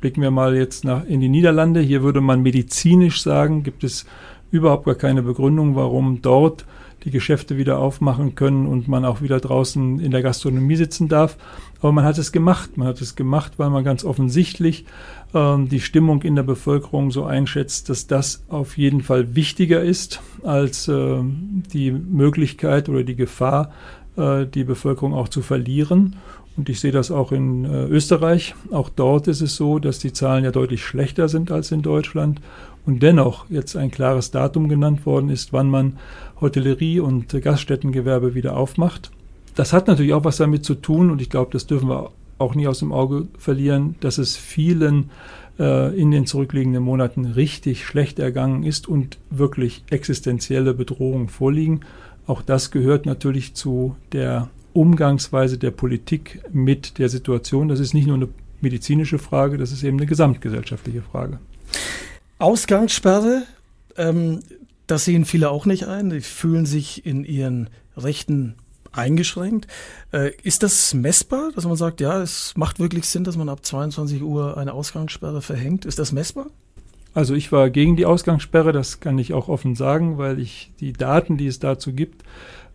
Blicken 0.00 0.22
wir 0.22 0.32
mal 0.32 0.56
jetzt 0.56 0.84
nach, 0.84 1.04
in 1.06 1.20
die 1.20 1.28
Niederlande. 1.28 1.80
Hier 1.80 2.02
würde 2.02 2.20
man 2.20 2.42
medizinisch 2.42 3.22
sagen, 3.22 3.62
gibt 3.62 3.84
es 3.84 4.06
überhaupt 4.54 4.84
gar 4.84 4.94
keine 4.94 5.22
Begründung, 5.22 5.74
warum 5.74 6.22
dort 6.22 6.64
die 7.04 7.10
Geschäfte 7.10 7.58
wieder 7.58 7.78
aufmachen 7.78 8.34
können 8.34 8.66
und 8.66 8.88
man 8.88 9.04
auch 9.04 9.20
wieder 9.20 9.38
draußen 9.38 10.00
in 10.00 10.10
der 10.10 10.22
Gastronomie 10.22 10.76
sitzen 10.76 11.08
darf. 11.08 11.36
Aber 11.80 11.92
man 11.92 12.04
hat 12.04 12.16
es 12.16 12.32
gemacht. 12.32 12.78
Man 12.78 12.88
hat 12.88 13.00
es 13.02 13.14
gemacht, 13.14 13.52
weil 13.58 13.68
man 13.68 13.84
ganz 13.84 14.04
offensichtlich 14.04 14.86
ähm, 15.34 15.68
die 15.68 15.80
Stimmung 15.80 16.22
in 16.22 16.34
der 16.34 16.44
Bevölkerung 16.44 17.10
so 17.10 17.24
einschätzt, 17.24 17.90
dass 17.90 18.06
das 18.06 18.44
auf 18.48 18.78
jeden 18.78 19.02
Fall 19.02 19.34
wichtiger 19.34 19.82
ist 19.82 20.22
als 20.42 20.88
äh, 20.88 21.18
die 21.72 21.90
Möglichkeit 21.90 22.88
oder 22.88 23.02
die 23.02 23.16
Gefahr, 23.16 23.72
äh, 24.16 24.46
die 24.46 24.64
Bevölkerung 24.64 25.12
auch 25.12 25.28
zu 25.28 25.42
verlieren. 25.42 26.16
Und 26.56 26.68
ich 26.68 26.80
sehe 26.80 26.92
das 26.92 27.10
auch 27.10 27.32
in 27.32 27.64
äh, 27.64 27.84
Österreich. 27.86 28.54
Auch 28.70 28.88
dort 28.88 29.28
ist 29.28 29.42
es 29.42 29.56
so, 29.56 29.78
dass 29.78 29.98
die 29.98 30.12
Zahlen 30.12 30.44
ja 30.44 30.52
deutlich 30.52 30.84
schlechter 30.84 31.28
sind 31.28 31.50
als 31.50 31.70
in 31.72 31.82
Deutschland 31.82 32.40
und 32.86 33.02
dennoch 33.02 33.48
jetzt 33.50 33.76
ein 33.76 33.90
klares 33.90 34.30
Datum 34.30 34.68
genannt 34.68 35.06
worden 35.06 35.30
ist, 35.30 35.52
wann 35.52 35.70
man 35.70 35.98
Hotellerie 36.40 37.00
und 37.00 37.28
Gaststättengewerbe 37.40 38.34
wieder 38.34 38.56
aufmacht. 38.56 39.10
Das 39.54 39.72
hat 39.72 39.86
natürlich 39.86 40.14
auch 40.14 40.24
was 40.24 40.36
damit 40.36 40.64
zu 40.64 40.74
tun 40.74 41.10
und 41.10 41.22
ich 41.22 41.30
glaube, 41.30 41.52
das 41.52 41.66
dürfen 41.66 41.88
wir 41.88 42.10
auch 42.38 42.54
nie 42.54 42.66
aus 42.66 42.80
dem 42.80 42.92
Auge 42.92 43.28
verlieren, 43.38 43.94
dass 44.00 44.18
es 44.18 44.36
vielen 44.36 45.10
äh, 45.58 45.96
in 45.98 46.10
den 46.10 46.26
zurückliegenden 46.26 46.82
Monaten 46.82 47.24
richtig 47.24 47.84
schlecht 47.84 48.18
ergangen 48.18 48.64
ist 48.64 48.88
und 48.88 49.18
wirklich 49.30 49.84
existenzielle 49.90 50.74
Bedrohungen 50.74 51.28
vorliegen. 51.28 51.80
Auch 52.26 52.42
das 52.42 52.70
gehört 52.70 53.06
natürlich 53.06 53.54
zu 53.54 53.96
der 54.12 54.48
Umgangsweise 54.72 55.58
der 55.58 55.70
Politik 55.70 56.42
mit 56.52 56.98
der 56.98 57.08
Situation. 57.08 57.68
Das 57.68 57.78
ist 57.78 57.94
nicht 57.94 58.08
nur 58.08 58.16
eine 58.16 58.28
medizinische 58.60 59.18
Frage, 59.18 59.58
das 59.58 59.70
ist 59.70 59.84
eben 59.84 59.98
eine 59.98 60.06
gesamtgesellschaftliche 60.06 61.02
Frage. 61.02 61.38
Ausgangssperre, 62.38 63.42
ähm, 63.96 64.40
das 64.86 65.04
sehen 65.04 65.24
viele 65.24 65.50
auch 65.50 65.66
nicht 65.66 65.86
ein. 65.86 66.10
Die 66.10 66.20
fühlen 66.20 66.66
sich 66.66 67.06
in 67.06 67.24
ihren 67.24 67.70
Rechten 67.96 68.56
eingeschränkt. 68.92 69.66
Äh, 70.12 70.32
ist 70.42 70.62
das 70.62 70.94
messbar, 70.94 71.50
dass 71.54 71.64
man 71.64 71.76
sagt, 71.76 72.00
ja, 72.00 72.20
es 72.20 72.54
macht 72.56 72.78
wirklich 72.78 73.06
Sinn, 73.06 73.24
dass 73.24 73.36
man 73.36 73.48
ab 73.48 73.64
22 73.64 74.22
Uhr 74.22 74.56
eine 74.56 74.72
Ausgangssperre 74.72 75.42
verhängt? 75.42 75.84
Ist 75.84 75.98
das 75.98 76.12
messbar? 76.12 76.46
Also 77.12 77.34
ich 77.34 77.52
war 77.52 77.70
gegen 77.70 77.96
die 77.96 78.06
Ausgangssperre, 78.06 78.72
das 78.72 78.98
kann 78.98 79.18
ich 79.18 79.32
auch 79.32 79.48
offen 79.48 79.76
sagen, 79.76 80.18
weil 80.18 80.40
ich 80.40 80.72
die 80.80 80.92
Daten, 80.92 81.36
die 81.36 81.46
es 81.46 81.60
dazu 81.60 81.92
gibt, 81.92 82.24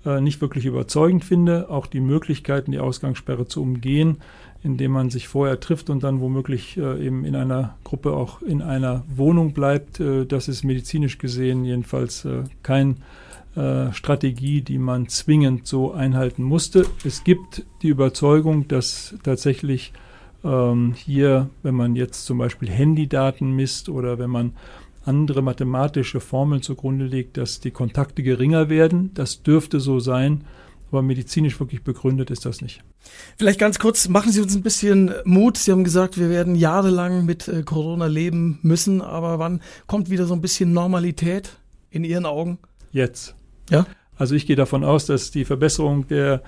äh, 0.05 0.21
nicht 0.21 0.39
wirklich 0.39 0.65
überzeugend 0.65 1.25
finde. 1.25 1.69
Auch 1.69 1.87
die 1.87 1.99
Möglichkeiten, 1.99 2.71
die 2.71 2.79
Ausgangssperre 2.79 3.47
zu 3.47 3.61
umgehen, 3.61 4.17
indem 4.63 4.91
man 4.91 5.09
sich 5.09 5.27
vorher 5.27 5.59
trifft 5.59 5.89
und 5.89 6.03
dann 6.03 6.19
womöglich 6.19 6.77
äh, 6.77 7.05
eben 7.05 7.25
in 7.25 7.35
einer 7.35 7.75
Gruppe 7.83 8.13
auch 8.13 8.41
in 8.41 8.61
einer 8.61 9.03
Wohnung 9.15 9.53
bleibt. 9.53 9.99
Äh, 9.99 10.25
das 10.25 10.47
ist 10.47 10.63
medizinisch 10.63 11.17
gesehen 11.17 11.63
jedenfalls 11.63 12.25
äh, 12.25 12.43
keine 12.61 12.95
äh, 13.55 13.91
Strategie, 13.93 14.61
die 14.61 14.77
man 14.77 15.07
zwingend 15.07 15.65
so 15.65 15.91
einhalten 15.93 16.43
musste. 16.43 16.85
Es 17.05 17.23
gibt 17.23 17.65
die 17.81 17.89
Überzeugung, 17.89 18.67
dass 18.67 19.15
tatsächlich 19.23 19.93
ähm, 20.43 20.93
hier, 20.93 21.49
wenn 21.63 21.75
man 21.75 21.95
jetzt 21.95 22.25
zum 22.25 22.37
Beispiel 22.37 22.69
Handydaten 22.69 23.51
misst 23.55 23.89
oder 23.89 24.19
wenn 24.19 24.29
man 24.29 24.53
andere 25.05 25.41
mathematische 25.41 26.19
Formeln 26.19 26.61
zugrunde 26.61 27.05
legt, 27.05 27.37
dass 27.37 27.59
die 27.59 27.71
Kontakte 27.71 28.23
geringer 28.23 28.69
werden. 28.69 29.11
Das 29.13 29.41
dürfte 29.41 29.79
so 29.79 29.99
sein. 29.99 30.43
Aber 30.91 31.01
medizinisch 31.01 31.59
wirklich 31.59 31.83
begründet 31.83 32.31
ist 32.31 32.45
das 32.45 32.61
nicht. 32.61 32.83
Vielleicht 33.37 33.59
ganz 33.59 33.79
kurz, 33.79 34.09
machen 34.09 34.31
Sie 34.31 34.41
uns 34.41 34.55
ein 34.55 34.63
bisschen 34.63 35.13
Mut. 35.23 35.57
Sie 35.57 35.71
haben 35.71 35.83
gesagt, 35.83 36.17
wir 36.17 36.29
werden 36.29 36.55
jahrelang 36.55 37.25
mit 37.25 37.47
äh, 37.47 37.63
Corona 37.63 38.07
leben 38.07 38.59
müssen, 38.63 39.01
aber 39.01 39.39
wann 39.39 39.61
kommt 39.85 40.09
wieder 40.09 40.25
so 40.25 40.33
ein 40.33 40.41
bisschen 40.41 40.73
Normalität 40.73 41.57
in 41.91 42.03
Ihren 42.03 42.25
Augen? 42.25 42.57
Jetzt. 42.91 43.35
Ja? 43.69 43.85
Also 44.19 44.35
ich 44.35 44.45
gehe 44.45 44.57
davon 44.57 44.83
aus, 44.83 45.05
dass 45.05 45.31
die 45.31 45.45
Verbesserung 45.45 46.07
der 46.07 46.41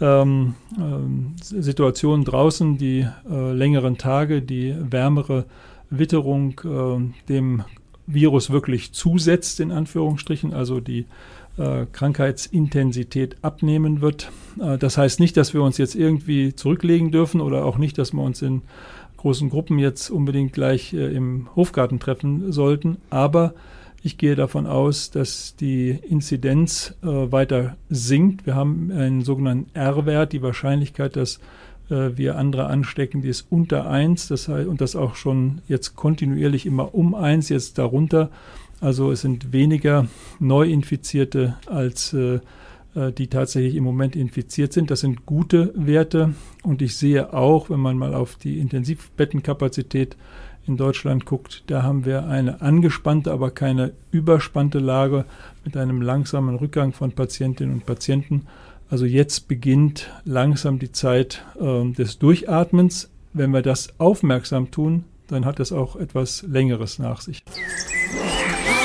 ähm, 0.00 0.54
ähm, 0.78 1.34
Situation 1.42 2.24
draußen, 2.24 2.78
die 2.78 3.06
äh, 3.28 3.52
längeren 3.52 3.98
Tage, 3.98 4.42
die 4.42 4.76
wärmere 4.78 5.46
Witterung 5.90 6.60
äh, 6.64 7.24
dem 7.28 7.64
Virus 8.06 8.50
wirklich 8.50 8.92
zusetzt, 8.92 9.58
in 9.58 9.72
Anführungsstrichen, 9.72 10.54
also 10.54 10.78
die 10.78 11.06
Krankheitsintensität 11.92 13.36
abnehmen 13.42 14.00
wird. 14.00 14.30
Äh, 14.60 14.78
das 14.78 14.98
heißt 14.98 15.20
nicht, 15.20 15.36
dass 15.36 15.54
wir 15.54 15.62
uns 15.62 15.78
jetzt 15.78 15.94
irgendwie 15.94 16.54
zurücklegen 16.54 17.10
dürfen 17.10 17.40
oder 17.40 17.64
auch 17.64 17.78
nicht, 17.78 17.98
dass 17.98 18.12
wir 18.12 18.22
uns 18.22 18.42
in 18.42 18.62
großen 19.16 19.50
Gruppen 19.50 19.78
jetzt 19.78 20.10
unbedingt 20.10 20.52
gleich 20.52 20.92
äh, 20.92 21.14
im 21.14 21.48
Hofgarten 21.56 21.98
treffen 21.98 22.52
sollten. 22.52 22.98
Aber 23.10 23.54
ich 24.02 24.18
gehe 24.18 24.36
davon 24.36 24.66
aus, 24.66 25.10
dass 25.10 25.56
die 25.56 25.90
Inzidenz 25.90 26.94
äh, 27.02 27.06
weiter 27.06 27.76
sinkt. 27.88 28.46
Wir 28.46 28.54
haben 28.54 28.92
einen 28.92 29.22
sogenannten 29.22 29.68
R-Wert, 29.74 30.32
die 30.32 30.42
Wahrscheinlichkeit, 30.42 31.16
dass 31.16 31.40
äh, 31.90 32.16
wir 32.16 32.36
andere 32.36 32.66
anstecken, 32.66 33.22
die 33.22 33.28
ist 33.28 33.46
unter 33.50 33.88
1. 33.88 34.28
Das 34.28 34.48
heißt, 34.48 34.68
und 34.68 34.80
das 34.80 34.94
auch 34.94 35.16
schon 35.16 35.60
jetzt 35.66 35.96
kontinuierlich 35.96 36.66
immer 36.66 36.94
um 36.94 37.14
1, 37.14 37.48
jetzt 37.48 37.78
darunter. 37.78 38.30
Also 38.80 39.10
es 39.10 39.22
sind 39.22 39.52
weniger 39.52 40.06
Neuinfizierte 40.38 41.56
als 41.66 42.12
äh, 42.12 42.40
äh, 42.96 43.12
die 43.12 43.28
tatsächlich 43.28 43.74
im 43.76 43.84
Moment 43.84 44.16
infiziert 44.16 44.72
sind. 44.72 44.90
Das 44.90 45.00
sind 45.00 45.26
gute 45.26 45.72
Werte 45.76 46.34
und 46.62 46.80
ich 46.82 46.96
sehe 46.96 47.32
auch, 47.32 47.68
wenn 47.70 47.80
man 47.80 47.98
mal 47.98 48.14
auf 48.14 48.36
die 48.36 48.58
Intensivbettenkapazität 48.58 50.16
in 50.66 50.76
Deutschland 50.76 51.26
guckt, 51.26 51.62
da 51.68 51.82
haben 51.82 52.04
wir 52.04 52.26
eine 52.26 52.60
angespannte, 52.60 53.30
aber 53.30 53.50
keine 53.50 53.92
überspannte 54.10 54.80
Lage 54.80 55.26
mit 55.64 55.76
einem 55.76 56.02
langsamen 56.02 56.56
Rückgang 56.56 56.92
von 56.92 57.12
Patientinnen 57.12 57.74
und 57.74 57.86
Patienten. 57.86 58.46
Also 58.88 59.04
jetzt 59.04 59.46
beginnt 59.46 60.10
langsam 60.24 60.78
die 60.78 60.90
Zeit 60.90 61.44
äh, 61.60 61.92
des 61.92 62.18
Durchatmens. 62.18 63.10
Wenn 63.32 63.50
wir 63.50 63.62
das 63.62 64.00
aufmerksam 64.00 64.70
tun, 64.70 65.04
dann 65.28 65.44
hat 65.44 65.60
es 65.60 65.70
auch 65.70 65.96
etwas 65.96 66.42
Längeres 66.42 66.98
nach 66.98 67.20
sich. 67.20 67.44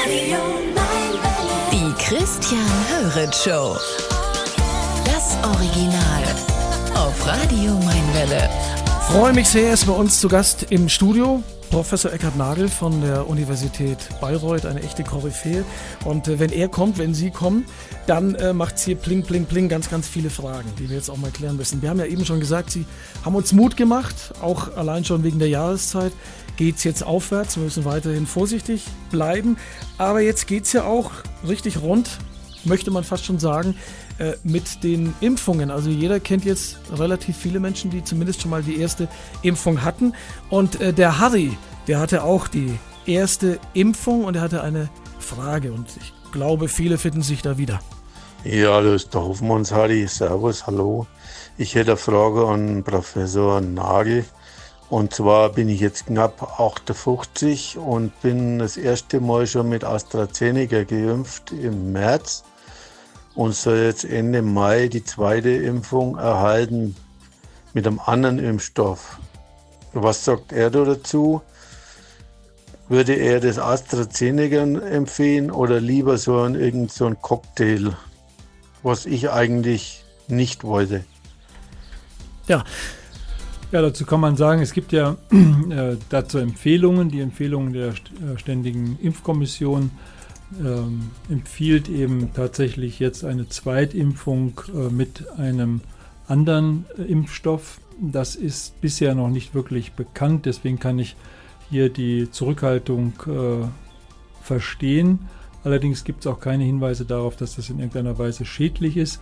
Die 0.04 1.94
Christian 2.04 2.66
Höret 2.90 3.36
Show. 3.36 3.78
Das 5.06 5.38
Original. 5.44 6.24
Auf 6.96 7.28
Radio 7.28 7.74
Mainwelle. 7.74 8.50
Freue 9.12 9.34
mich 9.34 9.48
sehr, 9.50 9.74
ist 9.74 9.86
bei 9.86 9.94
uns 9.94 10.20
zu 10.20 10.28
Gast 10.28 10.72
im 10.72 10.90
Studio 10.90 11.44
Professor 11.70 12.12
Eckhard 12.12 12.36
Nagel 12.36 12.68
von 12.68 13.00
der 13.02 13.30
Universität 13.30 13.98
Bayreuth, 14.20 14.66
eine 14.66 14.82
echte 14.82 15.04
Koryphäe. 15.04 15.64
Und 16.04 16.28
äh, 16.28 16.38
wenn 16.38 16.52
er 16.52 16.68
kommt, 16.68 16.98
wenn 16.98 17.14
Sie 17.14 17.30
kommen, 17.32 17.66
dann 18.08 18.36
äh, 18.36 18.54
macht 18.54 18.76
es 18.76 18.84
hier 18.84 18.96
pling, 18.96 19.24
pling, 19.24 19.46
pling 19.46 19.70
ganz, 19.70 19.90
ganz 19.90 20.08
viele 20.08 20.30
Fragen, 20.30 20.70
die 20.80 20.90
wir 20.90 20.98
jetzt 20.98 21.10
auch 21.10 21.18
mal 21.18 21.32
klären 21.32 21.56
müssen. 21.56 21.82
Wir 21.82 21.90
haben 21.90 22.00
ja 22.00 22.06
eben 22.06 22.26
schon 22.26 22.40
gesagt, 22.40 22.72
Sie 22.72 22.86
haben 23.24 23.36
uns 23.36 23.54
Mut 23.54 23.78
gemacht, 23.78 24.16
auch 24.42 24.76
allein 24.76 25.06
schon 25.06 25.24
wegen 25.24 25.40
der 25.40 25.48
Jahreszeit 25.48 26.12
geht 26.62 26.76
es 26.76 26.84
jetzt 26.84 27.04
aufwärts. 27.04 27.58
Wir 27.58 27.64
müssen 27.64 27.86
weiterhin 27.86 28.28
vorsichtig 28.28 28.86
bleiben. 29.10 29.58
Aber 29.98 30.22
jetzt 30.22 30.46
geht 30.46 30.66
es 30.66 30.74
ja 30.74 30.84
auch 30.84 31.10
richtig 31.48 31.82
rund, 31.82 32.20
möchte 32.66 32.92
man 32.92 33.04
fast 33.04 33.26
schon 33.26 33.40
sagen, 33.40 33.74
äh, 34.20 34.34
mit 34.44 34.84
den 34.84 35.16
Impfungen. 35.22 35.72
Also 35.72 35.90
jeder 35.90 36.20
kennt 36.20 36.46
jetzt 36.46 36.78
relativ 36.96 37.36
viele 37.36 37.60
Menschen, 37.60 37.90
die 37.90 38.04
zumindest 38.04 38.44
schon 38.44 38.52
mal 38.52 38.62
die 38.62 38.80
erste 38.80 39.08
Impfung 39.42 39.84
hatten. 39.84 40.14
Und 40.52 40.80
äh, 40.80 40.94
der 40.94 41.18
Harry, 41.18 41.58
der 41.88 42.00
hatte 42.00 42.24
auch 42.24 42.48
die 42.48 42.78
erste 43.08 43.58
Impfung 43.74 44.24
und 44.24 44.36
er 44.36 44.44
hatte 44.44 44.62
eine 44.62 44.88
Frage. 45.18 45.72
Und 45.72 45.88
ich 46.00 46.14
glaube, 46.32 46.68
viele 46.68 47.00
finden 47.00 47.24
sich 47.24 47.42
da 47.42 47.58
wieder. 47.58 47.80
Ja, 48.44 48.82
das 48.82 49.06
ist 49.06 49.16
der 49.16 49.24
Hofmanns 49.24 49.72
Harry. 49.72 50.06
Servus, 50.06 50.68
hallo. 50.68 51.08
Ich 51.58 51.74
hätte 51.74 51.94
eine 51.94 51.98
Frage 51.98 52.46
an 52.46 52.84
Professor 52.84 53.62
Nagel. 53.62 54.26
Und 54.92 55.14
zwar 55.14 55.54
bin 55.54 55.70
ich 55.70 55.80
jetzt 55.80 56.08
knapp 56.08 56.60
58 56.60 57.78
und 57.78 58.12
bin 58.22 58.60
das 58.60 58.76
erste 58.76 59.22
Mal 59.22 59.48
schon 59.48 59.70
mit 59.70 59.86
AstraZeneca 59.86 60.84
geimpft 60.84 61.54
im 61.54 61.94
März 61.94 62.44
und 63.34 63.56
soll 63.56 63.78
jetzt 63.78 64.04
Ende 64.04 64.42
Mai 64.42 64.90
die 64.90 65.06
zweite 65.06 65.50
Impfung 65.50 66.18
erhalten 66.18 66.98
mit 67.72 67.88
einem 67.88 68.02
anderen 68.06 68.38
Impfstoff. 68.38 69.18
Was 69.94 70.26
sagt 70.26 70.52
er 70.52 70.70
dazu? 70.70 71.42
Würde 72.90 73.14
er 73.14 73.40
das 73.40 73.60
AstraZeneca 73.60 74.58
empfehlen 74.58 75.52
oder 75.52 75.80
lieber 75.80 76.18
so 76.18 76.42
ein, 76.42 76.56
irgend 76.56 76.92
so 76.92 77.06
ein 77.06 77.22
Cocktail, 77.22 77.96
was 78.84 79.06
ich 79.06 79.30
eigentlich 79.30 80.04
nicht 80.28 80.66
wollte? 80.66 81.06
Ja, 82.48 82.66
ja, 83.72 83.82
dazu 83.82 84.06
kann 84.06 84.20
man 84.20 84.36
sagen, 84.36 84.62
es 84.62 84.74
gibt 84.74 84.92
ja 84.92 85.18
äh, 85.70 85.98
dazu 86.10 86.38
Empfehlungen. 86.38 87.10
Die 87.10 87.22
Empfehlungen 87.22 87.74
der 87.74 87.90
äh, 87.90 88.38
Ständigen 88.38 88.98
Impfkommission 89.02 89.92
ähm, 90.60 91.12
empfiehlt 91.30 91.88
eben 91.88 92.34
tatsächlich 92.34 93.00
jetzt 93.00 93.24
eine 93.24 93.48
Zweitimpfung 93.48 94.60
äh, 94.74 94.92
mit 94.92 95.30
einem 95.38 95.82
anderen 96.28 96.86
äh, 96.98 97.04
Impfstoff. 97.04 97.80
Das 98.00 98.36
ist 98.36 98.82
bisher 98.82 99.16
noch 99.16 99.30
nicht 99.30 99.56
wirklich 99.56 99.94
bekannt, 99.94 100.46
deswegen 100.46 100.80
kann 100.80 101.00
ich 101.00 101.16
hier 101.70 101.90
die 101.90 102.30
Zurückhaltung 102.30 103.14
äh, 103.28 103.66
verstehen. 104.44 105.20
Allerdings 105.64 106.04
gibt 106.04 106.22
es 106.22 106.28
auch 106.28 106.40
keine 106.40 106.64
Hinweise 106.64 107.06
darauf, 107.06 107.38
dass 107.38 107.56
das 107.56 107.70
in 107.70 107.78
irgendeiner 107.78 108.18
Weise 108.18 108.46
schädlich 108.46 108.98
ist. 108.98 109.22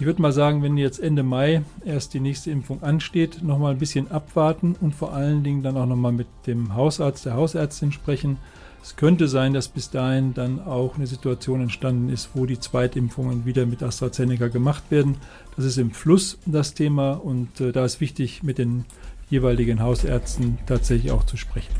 Ich 0.00 0.06
würde 0.06 0.22
mal 0.22 0.32
sagen, 0.32 0.62
wenn 0.62 0.76
jetzt 0.76 1.00
Ende 1.00 1.24
Mai 1.24 1.62
erst 1.84 2.14
die 2.14 2.20
nächste 2.20 2.52
Impfung 2.52 2.84
ansteht, 2.84 3.42
nochmal 3.42 3.72
ein 3.72 3.80
bisschen 3.80 4.12
abwarten 4.12 4.76
und 4.80 4.94
vor 4.94 5.12
allen 5.12 5.42
Dingen 5.42 5.64
dann 5.64 5.76
auch 5.76 5.86
nochmal 5.86 6.12
mit 6.12 6.28
dem 6.46 6.76
Hausarzt, 6.76 7.26
der 7.26 7.34
Hausärztin 7.34 7.90
sprechen. 7.90 8.36
Es 8.80 8.94
könnte 8.94 9.26
sein, 9.26 9.54
dass 9.54 9.66
bis 9.66 9.90
dahin 9.90 10.34
dann 10.34 10.60
auch 10.60 10.94
eine 10.94 11.08
Situation 11.08 11.62
entstanden 11.62 12.10
ist, 12.10 12.30
wo 12.34 12.46
die 12.46 12.60
Zweitimpfungen 12.60 13.44
wieder 13.44 13.66
mit 13.66 13.82
AstraZeneca 13.82 14.46
gemacht 14.46 14.84
werden. 14.90 15.16
Das 15.56 15.64
ist 15.64 15.78
im 15.78 15.90
Fluss 15.90 16.38
das 16.46 16.74
Thema 16.74 17.14
und 17.14 17.60
äh, 17.60 17.72
da 17.72 17.84
ist 17.84 18.00
wichtig, 18.00 18.44
mit 18.44 18.58
den 18.58 18.84
jeweiligen 19.28 19.82
Hausärzten 19.82 20.58
tatsächlich 20.66 21.10
auch 21.10 21.26
zu 21.26 21.36
sprechen. 21.36 21.74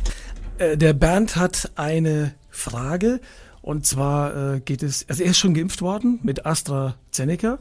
Äh, 0.59 0.77
der 0.77 0.93
Bernd 0.93 1.37
hat 1.37 1.71
eine 1.77 2.35
Frage 2.51 3.21
und 3.63 3.87
zwar 3.87 4.55
äh, 4.55 4.61
geht 4.61 4.83
es, 4.83 5.09
also 5.09 5.23
er 5.23 5.31
ist 5.31 5.39
schon 5.39 5.55
geimpft 5.55 5.83
worden 5.83 6.19
mit 6.25 6.47
AstraZeneca 6.47 7.61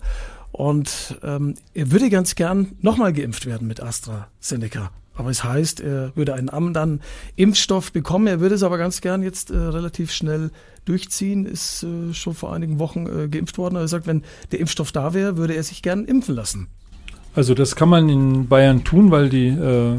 und 0.58 1.20
ähm, 1.22 1.54
er 1.76 1.92
würde 1.92 2.10
ganz 2.10 2.34
gern 2.34 2.72
nochmal 2.82 3.14
geimpft 3.14 3.46
werden 3.46 3.68
mit 3.68 3.80
AstraZeneca. 3.80 4.90
Aber 5.14 5.30
es 5.30 5.44
heißt, 5.44 5.82
er 5.82 6.16
würde 6.16 6.34
einen 6.34 6.50
anderen 6.50 7.02
Impfstoff 7.36 7.92
bekommen. 7.92 8.26
Er 8.26 8.40
würde 8.40 8.56
es 8.56 8.64
aber 8.64 8.80
ganz 8.80 9.02
gern 9.02 9.22
jetzt 9.22 9.52
äh, 9.52 9.56
relativ 9.56 10.12
schnell 10.12 10.50
durchziehen. 10.86 11.46
Ist 11.46 11.84
äh, 11.84 12.12
schon 12.12 12.34
vor 12.34 12.54
einigen 12.54 12.80
Wochen 12.80 13.06
äh, 13.06 13.28
geimpft 13.28 13.60
worden. 13.60 13.76
Er 13.76 13.88
sagt, 13.88 14.08
wenn 14.08 14.24
der 14.52 14.60
Impfstoff 14.60 14.92
da 14.92 15.14
wäre, 15.14 15.38
würde 15.38 15.54
er 15.54 15.62
sich 15.62 15.84
gern 15.84 16.06
impfen 16.06 16.34
lassen. 16.34 16.70
Also 17.36 17.54
das 17.54 17.76
kann 17.76 17.90
man 17.90 18.10
in 18.10 18.48
Bayern 18.48 18.84
tun, 18.84 19.12
weil 19.12 19.30
die 19.30 19.50
äh, 19.50 19.96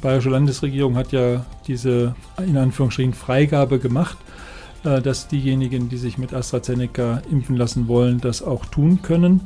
bayerische 0.00 0.30
Landesregierung 0.30 0.94
hat 0.94 1.10
ja 1.10 1.44
diese 1.66 2.14
in 2.44 2.56
Anführungsstrichen 2.56 3.14
Freigabe 3.14 3.80
gemacht, 3.80 4.16
äh, 4.84 5.02
dass 5.02 5.26
diejenigen, 5.26 5.88
die 5.88 5.96
sich 5.96 6.18
mit 6.18 6.32
AstraZeneca 6.32 7.22
impfen 7.32 7.56
lassen 7.56 7.88
wollen, 7.88 8.20
das 8.20 8.42
auch 8.42 8.64
tun 8.64 9.02
können. 9.02 9.40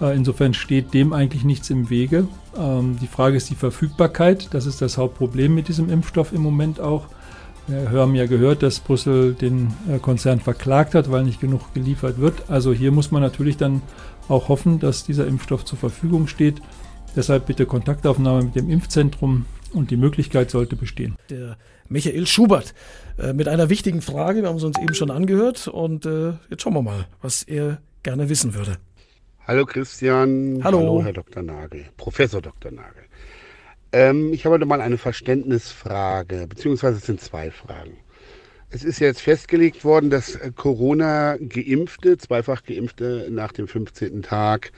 Äh, 0.00 0.16
insofern 0.16 0.54
steht 0.54 0.94
dem 0.94 1.12
eigentlich 1.12 1.44
nichts 1.44 1.70
im 1.70 1.90
Wege. 1.90 2.28
Ähm, 2.56 2.98
die 3.00 3.06
Frage 3.06 3.36
ist 3.36 3.50
die 3.50 3.54
Verfügbarkeit. 3.54 4.48
Das 4.52 4.66
ist 4.66 4.82
das 4.82 4.98
Hauptproblem 4.98 5.54
mit 5.54 5.68
diesem 5.68 5.90
Impfstoff 5.90 6.32
im 6.32 6.42
Moment 6.42 6.80
auch. 6.80 7.08
Wir 7.68 7.90
haben 8.00 8.14
ja 8.14 8.26
gehört, 8.26 8.62
dass 8.62 8.78
Brüssel 8.78 9.34
den 9.34 9.74
äh, 9.90 9.98
Konzern 9.98 10.38
verklagt 10.38 10.94
hat, 10.94 11.10
weil 11.10 11.24
nicht 11.24 11.40
genug 11.40 11.74
geliefert 11.74 12.20
wird. 12.20 12.48
Also 12.48 12.72
hier 12.72 12.92
muss 12.92 13.10
man 13.10 13.22
natürlich 13.22 13.56
dann 13.56 13.82
auch 14.28 14.48
hoffen, 14.48 14.78
dass 14.78 15.02
dieser 15.04 15.26
Impfstoff 15.26 15.64
zur 15.64 15.76
Verfügung 15.76 16.28
steht. 16.28 16.62
Deshalb 17.16 17.46
bitte 17.46 17.66
Kontaktaufnahme 17.66 18.44
mit 18.44 18.54
dem 18.54 18.70
Impfzentrum 18.70 19.46
und 19.72 19.90
die 19.90 19.96
Möglichkeit 19.96 20.52
sollte 20.52 20.76
bestehen. 20.76 21.16
Der 21.28 21.56
Michael 21.88 22.28
Schubert 22.28 22.72
äh, 23.18 23.32
mit 23.32 23.48
einer 23.48 23.68
wichtigen 23.68 24.00
Frage. 24.00 24.42
Wir 24.42 24.48
haben 24.48 24.58
es 24.58 24.64
uns 24.64 24.78
eben 24.78 24.94
schon 24.94 25.10
angehört 25.10 25.66
und 25.66 26.04
jetzt 26.48 26.62
schauen 26.62 26.74
wir 26.74 26.82
mal, 26.82 27.06
was 27.20 27.42
er 27.42 27.78
gerne 28.04 28.28
wissen 28.28 28.54
würde. 28.54 28.76
Hallo 29.46 29.64
Christian. 29.64 30.60
Hallo. 30.64 30.78
Hallo 30.80 31.04
Herr 31.04 31.12
Dr. 31.12 31.40
Nagel, 31.40 31.84
Professor 31.96 32.42
Dr. 32.42 32.72
Nagel. 32.72 33.04
Ähm, 33.92 34.32
ich 34.32 34.44
habe 34.44 34.54
heute 34.54 34.66
mal 34.66 34.80
eine 34.80 34.98
Verständnisfrage, 34.98 36.48
beziehungsweise 36.48 36.96
es 36.96 37.06
sind 37.06 37.20
zwei 37.20 37.52
Fragen. 37.52 37.96
Es 38.70 38.82
ist 38.82 38.98
jetzt 38.98 39.20
festgelegt 39.20 39.84
worden, 39.84 40.10
dass 40.10 40.36
Corona-Geimpfte, 40.56 42.18
zweifach 42.18 42.64
Geimpfte 42.64 43.28
nach 43.30 43.52
dem 43.52 43.68
15. 43.68 44.22
Tag 44.22 44.72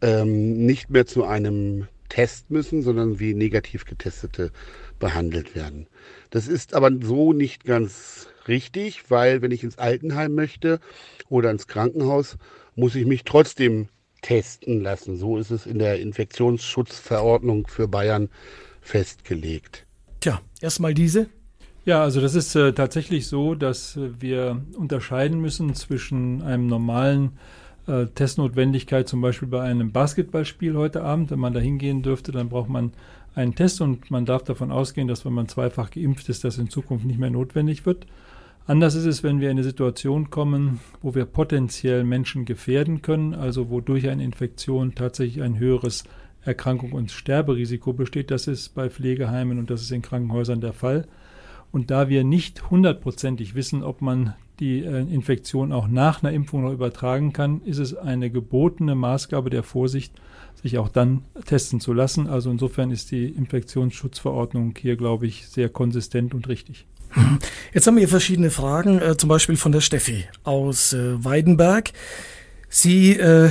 ähm, 0.00 0.66
nicht 0.66 0.90
mehr 0.90 1.06
zu 1.06 1.22
einem 1.22 1.86
Test 2.08 2.50
müssen, 2.50 2.82
sondern 2.82 3.20
wie 3.20 3.34
negativ 3.34 3.84
getestete 3.84 4.50
behandelt 4.98 5.54
werden. 5.54 5.86
Das 6.30 6.48
ist 6.48 6.74
aber 6.74 6.90
so 7.02 7.32
nicht 7.32 7.64
ganz 7.64 8.26
richtig, 8.48 9.10
weil 9.10 9.42
wenn 9.42 9.52
ich 9.52 9.62
ins 9.62 9.78
Altenheim 9.78 10.34
möchte 10.34 10.80
oder 11.28 11.52
ins 11.52 11.68
Krankenhaus, 11.68 12.36
muss 12.76 12.94
ich 12.94 13.06
mich 13.06 13.24
trotzdem 13.24 13.88
testen 14.22 14.80
lassen. 14.80 15.16
So 15.16 15.36
ist 15.36 15.50
es 15.50 15.66
in 15.66 15.78
der 15.78 16.00
Infektionsschutzverordnung 16.00 17.66
für 17.66 17.88
Bayern 17.88 18.28
festgelegt. 18.80 19.86
Tja, 20.20 20.40
erstmal 20.60 20.94
diese. 20.94 21.28
Ja, 21.84 22.02
also 22.02 22.20
das 22.20 22.36
ist 22.36 22.54
äh, 22.54 22.72
tatsächlich 22.72 23.26
so, 23.26 23.56
dass 23.56 23.98
wir 24.20 24.62
unterscheiden 24.76 25.40
müssen 25.40 25.74
zwischen 25.74 26.40
einem 26.42 26.68
normalen 26.68 27.32
äh, 27.88 28.06
Testnotwendigkeit, 28.06 29.08
zum 29.08 29.20
Beispiel 29.20 29.48
bei 29.48 29.62
einem 29.62 29.90
Basketballspiel 29.90 30.76
heute 30.76 31.02
Abend. 31.02 31.32
Wenn 31.32 31.40
man 31.40 31.52
da 31.52 31.58
hingehen 31.58 32.02
dürfte, 32.02 32.30
dann 32.30 32.48
braucht 32.48 32.68
man 32.68 32.92
einen 33.34 33.56
Test 33.56 33.80
und 33.80 34.10
man 34.12 34.26
darf 34.26 34.44
davon 34.44 34.70
ausgehen, 34.70 35.08
dass 35.08 35.24
wenn 35.24 35.32
man 35.32 35.48
zweifach 35.48 35.90
geimpft 35.90 36.28
ist, 36.28 36.44
das 36.44 36.58
in 36.58 36.70
Zukunft 36.70 37.04
nicht 37.04 37.18
mehr 37.18 37.30
notwendig 37.30 37.84
wird. 37.84 38.06
Anders 38.64 38.94
ist 38.94 39.06
es, 39.06 39.24
wenn 39.24 39.40
wir 39.40 39.50
in 39.50 39.56
eine 39.56 39.64
Situation 39.64 40.30
kommen, 40.30 40.80
wo 41.00 41.14
wir 41.14 41.24
potenziell 41.24 42.04
Menschen 42.04 42.44
gefährden 42.44 43.02
können, 43.02 43.34
also 43.34 43.70
wo 43.70 43.80
durch 43.80 44.08
eine 44.08 44.22
Infektion 44.22 44.94
tatsächlich 44.94 45.42
ein 45.42 45.58
höheres 45.58 46.04
Erkrankung 46.44 46.92
und 46.92 47.10
Sterberisiko 47.10 47.92
besteht. 47.92 48.30
Das 48.30 48.46
ist 48.46 48.70
bei 48.74 48.88
Pflegeheimen 48.88 49.58
und 49.58 49.70
das 49.70 49.82
ist 49.82 49.90
in 49.90 50.02
Krankenhäusern 50.02 50.60
der 50.60 50.72
Fall. 50.72 51.06
Und 51.72 51.90
da 51.90 52.08
wir 52.08 52.22
nicht 52.22 52.70
hundertprozentig 52.70 53.54
wissen, 53.54 53.82
ob 53.82 54.00
man 54.02 54.34
die 54.60 54.84
äh, 54.84 55.00
Infektion 55.00 55.72
auch 55.72 55.88
nach 55.88 56.22
einer 56.22 56.32
Impfung 56.32 56.62
noch 56.62 56.72
übertragen 56.72 57.32
kann, 57.32 57.62
ist 57.62 57.78
es 57.78 57.96
eine 57.96 58.30
gebotene 58.30 58.94
Maßgabe 58.94 59.50
der 59.50 59.62
Vorsicht, 59.62 60.12
sich 60.62 60.78
auch 60.78 60.88
dann 60.88 61.24
testen 61.46 61.80
zu 61.80 61.92
lassen. 61.92 62.28
Also 62.28 62.50
insofern 62.50 62.90
ist 62.90 63.10
die 63.10 63.26
Infektionsschutzverordnung 63.26 64.74
hier, 64.78 64.96
glaube 64.96 65.26
ich, 65.26 65.48
sehr 65.48 65.68
konsistent 65.68 66.34
und 66.34 66.46
richtig. 66.48 66.86
Jetzt 67.72 67.86
haben 67.86 67.96
wir 67.96 68.00
hier 68.00 68.08
verschiedene 68.08 68.50
Fragen, 68.50 69.00
äh, 69.00 69.16
zum 69.16 69.28
Beispiel 69.28 69.56
von 69.56 69.72
der 69.72 69.80
Steffi 69.80 70.24
aus 70.44 70.92
äh, 70.92 71.24
Weidenberg. 71.24 71.90
Sie 72.68 73.12
äh, 73.12 73.50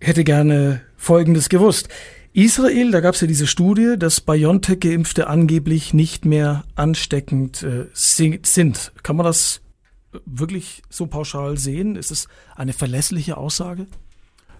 hätte 0.00 0.24
gerne 0.24 0.82
Folgendes 0.96 1.48
gewusst. 1.48 1.88
Israel, 2.32 2.92
da 2.92 3.00
gab 3.00 3.14
es 3.14 3.20
ja 3.20 3.26
diese 3.26 3.48
Studie, 3.48 3.96
dass 3.98 4.20
BioNTech-Geimpfte 4.20 5.26
angeblich 5.26 5.92
nicht 5.92 6.24
mehr 6.24 6.64
ansteckend 6.76 7.62
äh, 7.64 7.86
sind. 7.92 8.92
Kann 9.02 9.16
man 9.16 9.26
das 9.26 9.62
wirklich 10.26 10.82
so 10.88 11.06
pauschal 11.06 11.58
sehen? 11.58 11.96
Ist 11.96 12.10
es 12.10 12.28
eine 12.54 12.72
verlässliche 12.72 13.36
Aussage? 13.36 13.86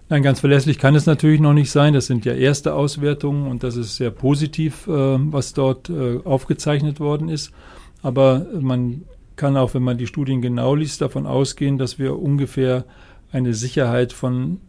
Nein, 0.09 0.23
ganz 0.23 0.41
verlässlich 0.41 0.77
kann 0.77 0.95
es 0.95 1.05
natürlich 1.05 1.39
noch 1.39 1.53
nicht 1.53 1.71
sein. 1.71 1.93
Das 1.93 2.07
sind 2.07 2.25
ja 2.25 2.33
erste 2.33 2.73
Auswertungen 2.73 3.47
und 3.47 3.63
das 3.63 3.77
ist 3.77 3.95
sehr 3.95 4.11
positiv, 4.11 4.85
äh, 4.87 4.91
was 4.91 5.53
dort 5.53 5.89
äh, 5.89 6.19
aufgezeichnet 6.25 6.99
worden 6.99 7.29
ist. 7.29 7.51
Aber 8.01 8.45
man 8.59 9.03
kann 9.35 9.57
auch, 9.57 9.73
wenn 9.73 9.83
man 9.83 9.97
die 9.97 10.07
Studien 10.07 10.41
genau 10.41 10.75
liest, 10.75 11.01
davon 11.01 11.25
ausgehen, 11.25 11.77
dass 11.77 11.99
wir 11.99 12.19
ungefähr 12.19 12.85
eine 13.31 13.53
Sicherheit 13.53 14.13
von 14.13 14.59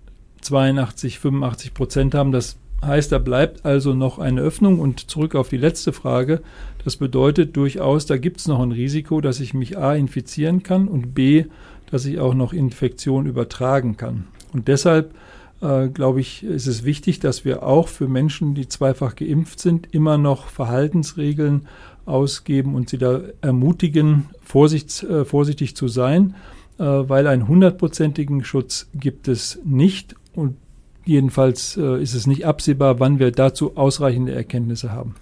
82, 0.42 1.18
85 1.18 1.74
Prozent 1.74 2.14
haben. 2.14 2.32
Das 2.32 2.56
heißt, 2.84 3.12
da 3.12 3.18
bleibt 3.18 3.64
also 3.64 3.94
noch 3.94 4.18
eine 4.18 4.40
Öffnung. 4.40 4.78
Und 4.80 5.10
zurück 5.10 5.34
auf 5.34 5.48
die 5.48 5.56
letzte 5.56 5.92
Frage. 5.92 6.42
Das 6.84 6.96
bedeutet 6.96 7.56
durchaus, 7.56 8.06
da 8.06 8.16
gibt 8.16 8.40
es 8.40 8.48
noch 8.48 8.60
ein 8.60 8.72
Risiko, 8.72 9.20
dass 9.20 9.40
ich 9.40 9.54
mich 9.54 9.78
A 9.78 9.94
infizieren 9.94 10.62
kann 10.62 10.88
und 10.88 11.14
B, 11.14 11.46
dass 11.90 12.06
ich 12.06 12.18
auch 12.18 12.34
noch 12.34 12.52
Infektion 12.52 13.26
übertragen 13.26 13.96
kann. 13.96 14.24
Und 14.52 14.68
deshalb 14.68 15.14
äh, 15.62 15.88
glaube 15.88 16.20
ich, 16.20 16.42
ist 16.42 16.66
es 16.66 16.84
wichtig, 16.84 17.20
dass 17.20 17.44
wir 17.44 17.62
auch 17.62 17.88
für 17.88 18.08
Menschen, 18.08 18.54
die 18.54 18.68
zweifach 18.68 19.14
geimpft 19.14 19.60
sind, 19.60 19.94
immer 19.94 20.18
noch 20.18 20.48
Verhaltensregeln 20.48 21.68
ausgeben 22.06 22.74
und 22.74 22.88
sie 22.88 22.98
da 22.98 23.20
ermutigen, 23.40 24.30
vorsicht, 24.42 25.02
äh, 25.02 25.24
vorsichtig 25.24 25.76
zu 25.76 25.88
sein, 25.88 26.34
äh, 26.78 26.84
weil 26.84 27.26
einen 27.26 27.48
hundertprozentigen 27.48 28.44
Schutz 28.44 28.88
gibt 28.94 29.28
es 29.28 29.60
nicht 29.64 30.16
und 30.34 30.56
Jedenfalls 31.04 31.76
äh, 31.76 32.00
ist 32.00 32.14
es 32.14 32.26
nicht 32.26 32.46
absehbar, 32.46 33.00
wann 33.00 33.18
wir 33.18 33.32
dazu 33.32 33.76
ausreichende 33.76 34.34
Erkenntnisse 34.34 34.92
haben. 34.92 35.14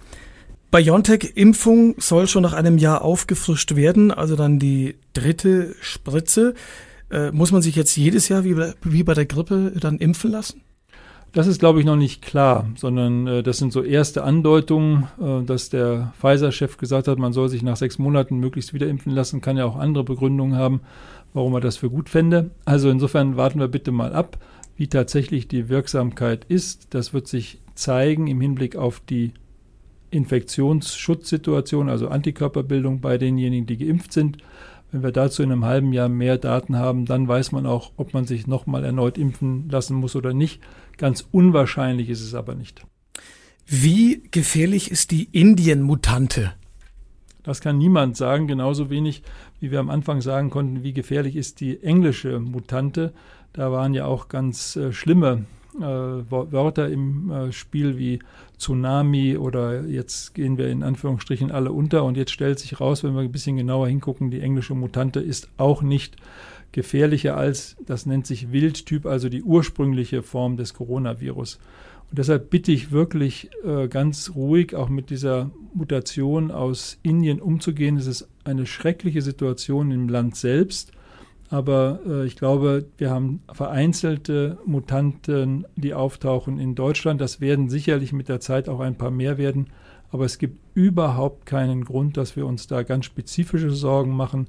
BioNTech-Impfung 0.69 1.95
soll 1.97 2.27
schon 2.27 2.43
nach 2.43 2.53
einem 2.53 2.77
Jahr 2.77 3.03
aufgefrischt 3.03 3.75
werden, 3.75 4.11
also 4.11 4.35
dann 4.35 4.59
die 4.59 4.95
dritte 5.13 5.75
Spritze. 5.81 6.53
Äh, 7.09 7.31
muss 7.31 7.51
man 7.51 7.61
sich 7.61 7.75
jetzt 7.75 7.95
jedes 7.97 8.29
Jahr 8.29 8.43
wie 8.43 8.53
bei, 8.53 8.73
wie 8.83 9.03
bei 9.03 9.13
der 9.13 9.25
Grippe 9.25 9.73
dann 9.79 9.97
impfen 9.97 10.31
lassen? 10.31 10.61
Das 11.33 11.47
ist, 11.47 11.59
glaube 11.59 11.79
ich, 11.79 11.85
noch 11.85 11.95
nicht 11.95 12.21
klar, 12.21 12.67
sondern 12.75 13.25
äh, 13.25 13.43
das 13.43 13.57
sind 13.57 13.71
so 13.71 13.81
erste 13.83 14.23
Andeutungen, 14.23 15.07
äh, 15.21 15.43
dass 15.45 15.69
der 15.69 16.13
Pfizer-Chef 16.19 16.77
gesagt 16.77 17.07
hat, 17.07 17.19
man 17.19 17.31
soll 17.31 17.47
sich 17.47 17.63
nach 17.63 17.77
sechs 17.77 17.99
Monaten 17.99 18.37
möglichst 18.37 18.73
wieder 18.73 18.87
impfen 18.87 19.13
lassen, 19.13 19.39
kann 19.39 19.55
ja 19.55 19.65
auch 19.65 19.77
andere 19.77 20.03
Begründungen 20.03 20.57
haben, 20.57 20.81
warum 21.33 21.53
er 21.53 21.61
das 21.61 21.77
für 21.77 21.89
gut 21.89 22.09
fände. 22.09 22.51
Also 22.65 22.89
insofern 22.89 23.37
warten 23.37 23.59
wir 23.59 23.69
bitte 23.69 23.91
mal 23.91 24.13
ab. 24.13 24.37
Wie 24.75 24.87
tatsächlich 24.87 25.47
die 25.47 25.69
Wirksamkeit 25.69 26.43
ist, 26.45 26.93
das 26.93 27.13
wird 27.13 27.27
sich 27.27 27.59
zeigen 27.75 28.27
im 28.27 28.41
Hinblick 28.41 28.75
auf 28.75 28.99
die 28.99 29.31
Infektionsschutzsituation, 30.09 31.87
also 31.87 32.09
Antikörperbildung 32.09 32.99
bei 32.99 33.17
denjenigen, 33.17 33.67
die 33.67 33.77
geimpft 33.77 34.11
sind. 34.11 34.37
Wenn 34.91 35.03
wir 35.03 35.11
dazu 35.11 35.41
in 35.41 35.51
einem 35.51 35.65
halben 35.65 35.93
Jahr 35.93 36.09
mehr 36.09 36.37
Daten 36.37 36.77
haben, 36.77 37.05
dann 37.05 37.27
weiß 37.27 37.53
man 37.53 37.65
auch, 37.65 37.91
ob 37.95 38.13
man 38.13 38.25
sich 38.25 38.45
nochmal 38.45 38.83
erneut 38.83 39.17
impfen 39.17 39.69
lassen 39.69 39.95
muss 39.95 40.15
oder 40.15 40.33
nicht. 40.33 40.61
Ganz 40.97 41.25
unwahrscheinlich 41.31 42.09
ist 42.09 42.21
es 42.21 42.35
aber 42.35 42.55
nicht. 42.55 42.85
Wie 43.65 44.23
gefährlich 44.31 44.91
ist 44.91 45.11
die 45.11 45.23
Indien-Mutante? 45.23 46.53
Das 47.43 47.61
kann 47.61 47.77
niemand 47.77 48.17
sagen, 48.17 48.47
genauso 48.47 48.89
wenig 48.89 49.23
wie 49.61 49.71
wir 49.71 49.79
am 49.79 49.89
Anfang 49.89 50.21
sagen 50.21 50.49
konnten, 50.49 50.83
wie 50.83 50.91
gefährlich 50.91 51.35
ist 51.35 51.61
die 51.61 51.81
englische 51.81 52.39
Mutante. 52.39 53.13
Da 53.53 53.71
waren 53.71 53.93
ja 53.93 54.05
auch 54.05 54.27
ganz 54.27 54.75
äh, 54.75 54.91
schlimme 54.91 55.45
Wörter 55.79 56.89
im 56.89 57.31
äh, 57.31 57.51
Spiel 57.51 57.97
wie 57.97 58.19
Tsunami 58.57 59.37
oder 59.37 59.85
jetzt 59.85 60.33
gehen 60.33 60.57
wir 60.57 60.67
in 60.67 60.83
Anführungsstrichen 60.83 61.51
alle 61.51 61.71
unter 61.71 62.03
und 62.03 62.17
jetzt 62.17 62.31
stellt 62.31 62.59
sich 62.59 62.79
raus, 62.79 63.03
wenn 63.03 63.13
wir 63.13 63.21
ein 63.21 63.31
bisschen 63.31 63.57
genauer 63.57 63.87
hingucken, 63.87 64.31
die 64.31 64.41
englische 64.41 64.75
Mutante 64.75 65.19
ist 65.19 65.49
auch 65.57 65.81
nicht 65.81 66.17
gefährlicher 66.71 67.37
als, 67.37 67.75
das 67.85 68.05
nennt 68.05 68.25
sich 68.27 68.51
Wildtyp, 68.51 69.05
also 69.05 69.29
die 69.29 69.43
ursprüngliche 69.43 70.23
Form 70.23 70.57
des 70.57 70.73
Coronavirus. 70.73 71.59
Und 72.09 72.17
deshalb 72.17 72.49
bitte 72.49 72.71
ich 72.71 72.91
wirklich 72.91 73.49
äh, 73.63 73.87
ganz 73.87 74.33
ruhig 74.35 74.75
auch 74.75 74.89
mit 74.89 75.09
dieser 75.09 75.49
Mutation 75.73 76.51
aus 76.51 76.97
Indien 77.03 77.39
umzugehen. 77.39 77.97
Es 77.97 78.07
ist 78.07 78.27
eine 78.43 78.65
schreckliche 78.65 79.21
Situation 79.21 79.91
im 79.91 80.09
Land 80.09 80.35
selbst. 80.35 80.91
Aber 81.51 81.99
äh, 82.07 82.25
ich 82.25 82.37
glaube, 82.37 82.85
wir 82.97 83.11
haben 83.11 83.41
vereinzelte 83.51 84.57
Mutanten, 84.65 85.67
die 85.75 85.93
auftauchen 85.93 86.57
in 86.59 86.75
Deutschland. 86.75 87.19
Das 87.19 87.41
werden 87.41 87.69
sicherlich 87.69 88.13
mit 88.13 88.29
der 88.29 88.39
Zeit 88.39 88.69
auch 88.69 88.79
ein 88.79 88.97
paar 88.97 89.11
mehr 89.11 89.37
werden. 89.37 89.67
Aber 90.11 90.23
es 90.23 90.37
gibt 90.37 90.59
überhaupt 90.75 91.45
keinen 91.45 91.83
Grund, 91.83 92.15
dass 92.15 92.37
wir 92.37 92.45
uns 92.45 92.67
da 92.67 92.83
ganz 92.83 93.05
spezifische 93.05 93.71
Sorgen 93.71 94.15
machen. 94.15 94.47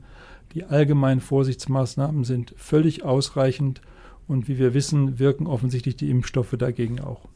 Die 0.54 0.64
allgemeinen 0.64 1.20
Vorsichtsmaßnahmen 1.20 2.22
sind 2.22 2.54
völlig 2.56 3.02
ausreichend. 3.02 3.82
Und 4.28 4.46
wie 4.46 4.58
wir 4.58 4.72
wissen, 4.72 5.18
wirken 5.18 5.48
offensichtlich 5.48 5.96
die 5.96 6.08
Impfstoffe 6.08 6.54
dagegen 6.56 7.00
auch. 7.00 7.26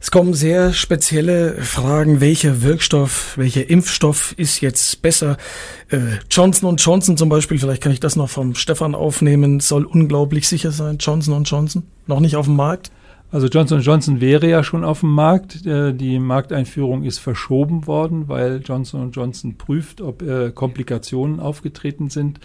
Es 0.00 0.10
kommen 0.12 0.32
sehr 0.32 0.72
spezielle 0.72 1.54
Fragen, 1.54 2.20
welcher 2.20 2.62
Wirkstoff, 2.62 3.36
welcher 3.36 3.68
Impfstoff 3.68 4.32
ist 4.36 4.60
jetzt 4.60 5.02
besser. 5.02 5.36
Äh, 5.90 6.18
Johnson 6.30 6.76
Johnson 6.76 7.16
zum 7.16 7.28
Beispiel, 7.28 7.58
vielleicht 7.58 7.82
kann 7.82 7.92
ich 7.92 8.00
das 8.00 8.14
noch 8.14 8.30
vom 8.30 8.54
Stefan 8.54 8.94
aufnehmen, 8.94 9.58
soll 9.60 9.84
unglaublich 9.84 10.46
sicher 10.46 10.70
sein. 10.70 10.98
Johnson 11.00 11.42
Johnson, 11.42 11.82
noch 12.06 12.20
nicht 12.20 12.36
auf 12.36 12.46
dem 12.46 12.56
Markt. 12.56 12.92
Also 13.30 13.46
Johnson 13.48 13.80
Johnson 13.80 14.20
wäre 14.20 14.48
ja 14.48 14.64
schon 14.64 14.84
auf 14.84 15.00
dem 15.00 15.12
Markt. 15.12 15.66
Äh, 15.66 15.92
die 15.92 16.18
Markteinführung 16.18 17.02
ist 17.02 17.18
verschoben 17.18 17.86
worden, 17.86 18.28
weil 18.28 18.62
Johnson 18.64 19.10
Johnson 19.10 19.58
prüft, 19.58 20.00
ob 20.00 20.22
äh, 20.22 20.50
Komplikationen 20.50 21.40
aufgetreten 21.40 22.08
sind, 22.08 22.40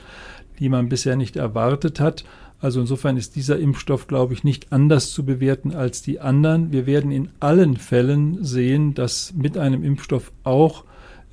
die 0.59 0.69
man 0.69 0.89
bisher 0.89 1.15
nicht 1.15 1.35
erwartet 1.35 1.99
hat. 1.99 2.25
Also 2.63 2.79
insofern 2.79 3.17
ist 3.17 3.35
dieser 3.35 3.59
Impfstoff, 3.59 4.07
glaube 4.07 4.33
ich, 4.33 4.45
nicht 4.45 4.71
anders 4.71 5.11
zu 5.11 5.25
bewerten 5.25 5.75
als 5.75 6.01
die 6.01 6.21
anderen. 6.21 6.71
Wir 6.71 6.85
werden 6.85 7.11
in 7.11 7.27
allen 7.41 7.75
Fällen 7.75 8.41
sehen, 8.41 8.93
dass 8.93 9.33
mit 9.33 9.57
einem 9.57 9.83
Impfstoff 9.83 10.31
auch 10.45 10.85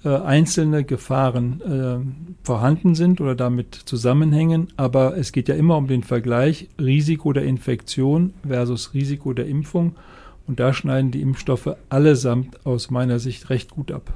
äh, 0.03 0.09
einzelne 0.09 0.83
Gefahren 0.83 1.61
äh, 1.61 2.45
vorhanden 2.45 2.97
sind 2.97 3.21
oder 3.21 3.37
damit 3.37 3.77
zusammenhängen. 3.77 4.73
Aber 4.77 5.16
es 5.16 5.31
geht 5.31 5.47
ja 5.47 5.55
immer 5.55 5.77
um 5.77 5.87
den 5.87 6.03
Vergleich 6.03 6.66
Risiko 6.81 7.33
der 7.33 7.45
Infektion 7.45 8.35
versus 8.45 8.93
Risiko 8.93 9.33
der 9.33 9.47
Impfung. 9.47 9.95
Und 10.49 10.59
da 10.59 10.73
schneiden 10.73 11.12
die 11.12 11.23
Impfstoffe 11.23 11.77
allesamt 11.90 12.66
aus 12.66 12.90
meiner 12.90 13.21
Sicht 13.21 13.51
recht 13.51 13.71
gut 13.71 13.93
ab. 13.93 14.14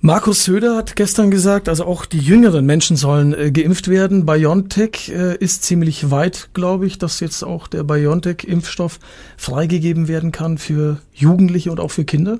Markus 0.00 0.44
Söder 0.44 0.76
hat 0.76 0.94
gestern 0.94 1.32
gesagt, 1.32 1.68
also 1.68 1.84
auch 1.84 2.06
die 2.06 2.20
jüngeren 2.20 2.64
Menschen 2.64 2.96
sollen 2.96 3.34
äh, 3.34 3.50
geimpft 3.50 3.88
werden. 3.88 4.26
BioNTech 4.26 5.10
äh, 5.10 5.36
ist 5.38 5.64
ziemlich 5.64 6.12
weit, 6.12 6.50
glaube 6.54 6.86
ich, 6.86 6.98
dass 6.98 7.18
jetzt 7.18 7.42
auch 7.42 7.66
der 7.66 7.82
BioNTech-Impfstoff 7.82 9.00
freigegeben 9.36 10.06
werden 10.06 10.30
kann 10.30 10.56
für 10.56 10.98
Jugendliche 11.12 11.72
und 11.72 11.80
auch 11.80 11.90
für 11.90 12.04
Kinder. 12.04 12.38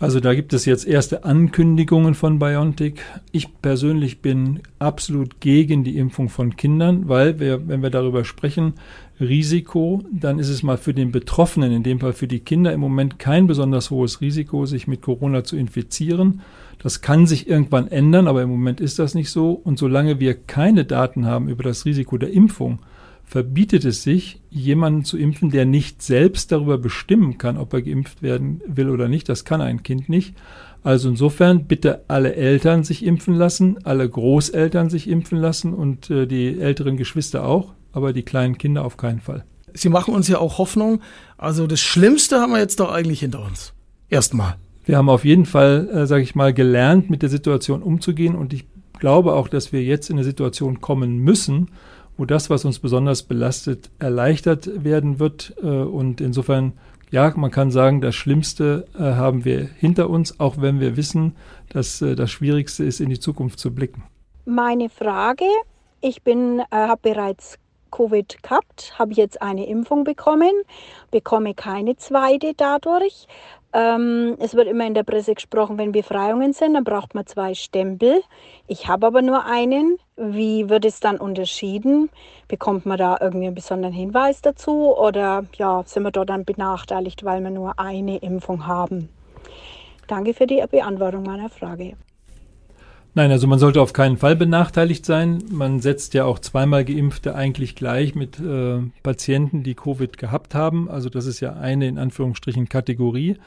Also 0.00 0.18
da 0.18 0.34
gibt 0.34 0.52
es 0.52 0.64
jetzt 0.64 0.88
erste 0.88 1.24
Ankündigungen 1.24 2.14
von 2.14 2.40
BioNTech. 2.40 2.94
Ich 3.30 3.62
persönlich 3.62 4.20
bin 4.20 4.60
absolut 4.80 5.40
gegen 5.40 5.84
die 5.84 5.96
Impfung 5.96 6.28
von 6.28 6.56
Kindern, 6.56 7.08
weil 7.08 7.38
wir, 7.38 7.68
wenn 7.68 7.82
wir 7.82 7.90
darüber 7.90 8.24
sprechen, 8.24 8.74
Risiko, 9.18 10.02
dann 10.12 10.38
ist 10.38 10.48
es 10.48 10.62
mal 10.62 10.76
für 10.76 10.92
den 10.92 11.10
Betroffenen, 11.10 11.72
in 11.72 11.82
dem 11.82 12.00
Fall 12.00 12.12
für 12.12 12.28
die 12.28 12.40
Kinder 12.40 12.72
im 12.72 12.80
Moment 12.80 13.18
kein 13.18 13.46
besonders 13.46 13.90
hohes 13.90 14.20
Risiko, 14.20 14.66
sich 14.66 14.86
mit 14.86 15.00
Corona 15.00 15.42
zu 15.44 15.56
infizieren. 15.56 16.42
Das 16.82 17.00
kann 17.00 17.26
sich 17.26 17.48
irgendwann 17.48 17.88
ändern, 17.88 18.28
aber 18.28 18.42
im 18.42 18.50
Moment 18.50 18.80
ist 18.80 18.98
das 18.98 19.14
nicht 19.14 19.30
so. 19.30 19.52
Und 19.52 19.78
solange 19.78 20.20
wir 20.20 20.34
keine 20.34 20.84
Daten 20.84 21.24
haben 21.24 21.48
über 21.48 21.62
das 21.62 21.86
Risiko 21.86 22.18
der 22.18 22.32
Impfung, 22.32 22.80
verbietet 23.24 23.84
es 23.84 24.02
sich, 24.02 24.40
jemanden 24.50 25.04
zu 25.04 25.18
impfen, 25.18 25.50
der 25.50 25.64
nicht 25.64 26.02
selbst 26.02 26.52
darüber 26.52 26.78
bestimmen 26.78 27.38
kann, 27.38 27.56
ob 27.56 27.72
er 27.72 27.82
geimpft 27.82 28.22
werden 28.22 28.60
will 28.66 28.90
oder 28.90 29.08
nicht. 29.08 29.28
Das 29.28 29.44
kann 29.44 29.60
ein 29.60 29.82
Kind 29.82 30.08
nicht. 30.08 30.34
Also 30.84 31.08
insofern 31.08 31.64
bitte 31.64 32.04
alle 32.06 32.36
Eltern 32.36 32.84
sich 32.84 33.04
impfen 33.04 33.34
lassen, 33.34 33.78
alle 33.84 34.08
Großeltern 34.08 34.88
sich 34.88 35.08
impfen 35.08 35.38
lassen 35.38 35.74
und 35.74 36.10
äh, 36.10 36.26
die 36.26 36.60
älteren 36.60 36.96
Geschwister 36.96 37.44
auch, 37.44 37.74
aber 37.96 38.12
die 38.12 38.22
kleinen 38.22 38.58
Kinder 38.58 38.84
auf 38.84 38.98
keinen 38.98 39.20
Fall. 39.20 39.44
Sie 39.72 39.88
machen 39.88 40.14
uns 40.14 40.28
ja 40.28 40.38
auch 40.38 40.58
Hoffnung. 40.58 41.00
Also 41.38 41.66
das 41.66 41.80
Schlimmste 41.80 42.40
haben 42.40 42.52
wir 42.52 42.58
jetzt 42.58 42.78
doch 42.78 42.92
eigentlich 42.92 43.20
hinter 43.20 43.42
uns. 43.42 43.72
Erstmal. 44.08 44.56
Wir 44.84 44.98
haben 44.98 45.08
auf 45.08 45.24
jeden 45.24 45.46
Fall, 45.46 45.88
äh, 45.88 46.06
sage 46.06 46.22
ich 46.22 46.34
mal, 46.34 46.54
gelernt, 46.54 47.10
mit 47.10 47.22
der 47.22 47.28
Situation 47.28 47.82
umzugehen 47.82 48.36
und 48.36 48.52
ich 48.52 48.66
glaube 48.98 49.32
auch, 49.32 49.48
dass 49.48 49.72
wir 49.72 49.82
jetzt 49.82 50.10
in 50.10 50.16
eine 50.16 50.24
Situation 50.24 50.80
kommen 50.80 51.18
müssen, 51.18 51.70
wo 52.16 52.24
das, 52.24 52.50
was 52.50 52.64
uns 52.64 52.78
besonders 52.78 53.22
belastet, 53.22 53.90
erleichtert 53.98 54.84
werden 54.84 55.18
wird. 55.18 55.54
Äh, 55.62 55.66
und 55.66 56.20
insofern, 56.20 56.74
ja, 57.10 57.32
man 57.34 57.50
kann 57.50 57.70
sagen, 57.70 58.00
das 58.00 58.14
Schlimmste 58.14 58.86
äh, 58.94 59.00
haben 59.00 59.44
wir 59.44 59.68
hinter 59.76 60.08
uns, 60.10 60.38
auch 60.38 60.60
wenn 60.60 60.80
wir 60.80 60.96
wissen, 60.96 61.34
dass 61.70 62.00
äh, 62.02 62.14
das 62.14 62.30
Schwierigste 62.30 62.84
ist, 62.84 63.00
in 63.00 63.08
die 63.08 63.20
Zukunft 63.20 63.58
zu 63.58 63.74
blicken. 63.74 64.04
Meine 64.44 64.88
Frage, 64.88 65.44
ich 66.00 66.22
bin, 66.22 66.60
äh, 66.60 66.64
habe 66.70 67.00
bereits 67.02 67.58
Covid 67.90 68.42
gehabt, 68.42 68.94
habe 68.98 69.12
jetzt 69.14 69.42
eine 69.42 69.66
Impfung 69.66 70.04
bekommen, 70.04 70.52
bekomme 71.10 71.54
keine 71.54 71.96
zweite 71.96 72.52
dadurch. 72.54 73.26
Ähm, 73.72 74.36
es 74.38 74.54
wird 74.54 74.68
immer 74.68 74.86
in 74.86 74.94
der 74.94 75.02
Presse 75.02 75.34
gesprochen, 75.34 75.76
wenn 75.76 75.92
Befreiungen 75.92 76.52
sind, 76.52 76.74
dann 76.74 76.84
braucht 76.84 77.14
man 77.14 77.26
zwei 77.26 77.54
Stempel. 77.54 78.22
Ich 78.66 78.88
habe 78.88 79.06
aber 79.06 79.22
nur 79.22 79.44
einen. 79.44 79.98
Wie 80.16 80.70
wird 80.70 80.86
es 80.86 81.00
dann 81.00 81.18
unterschieden? 81.18 82.08
Bekommt 82.48 82.86
man 82.86 82.96
da 82.96 83.18
irgendwie 83.20 83.46
einen 83.46 83.54
besonderen 83.54 83.92
Hinweis 83.92 84.40
dazu 84.40 84.96
oder 84.96 85.44
ja, 85.58 85.82
sind 85.84 86.04
wir 86.04 86.10
dort 86.10 86.30
dann 86.30 86.44
benachteiligt, 86.44 87.24
weil 87.24 87.42
wir 87.42 87.50
nur 87.50 87.78
eine 87.78 88.16
Impfung 88.18 88.66
haben? 88.66 89.10
Danke 90.06 90.32
für 90.32 90.46
die 90.46 90.64
Beantwortung 90.70 91.24
meiner 91.24 91.50
Frage. 91.50 91.96
Nein, 93.16 93.30
also 93.30 93.46
man 93.46 93.58
sollte 93.58 93.80
auf 93.80 93.94
keinen 93.94 94.18
Fall 94.18 94.36
benachteiligt 94.36 95.06
sein. 95.06 95.42
Man 95.50 95.80
setzt 95.80 96.12
ja 96.12 96.26
auch 96.26 96.38
zweimal 96.38 96.84
Geimpfte 96.84 97.34
eigentlich 97.34 97.74
gleich 97.74 98.14
mit 98.14 98.38
äh, 98.38 98.80
Patienten, 99.02 99.62
die 99.62 99.74
Covid 99.74 100.18
gehabt 100.18 100.54
haben. 100.54 100.90
Also 100.90 101.08
das 101.08 101.24
ist 101.24 101.40
ja 101.40 101.54
eine 101.54 101.88
in 101.88 101.96
Anführungsstrichen 101.96 102.68
Kategorie. 102.68 103.38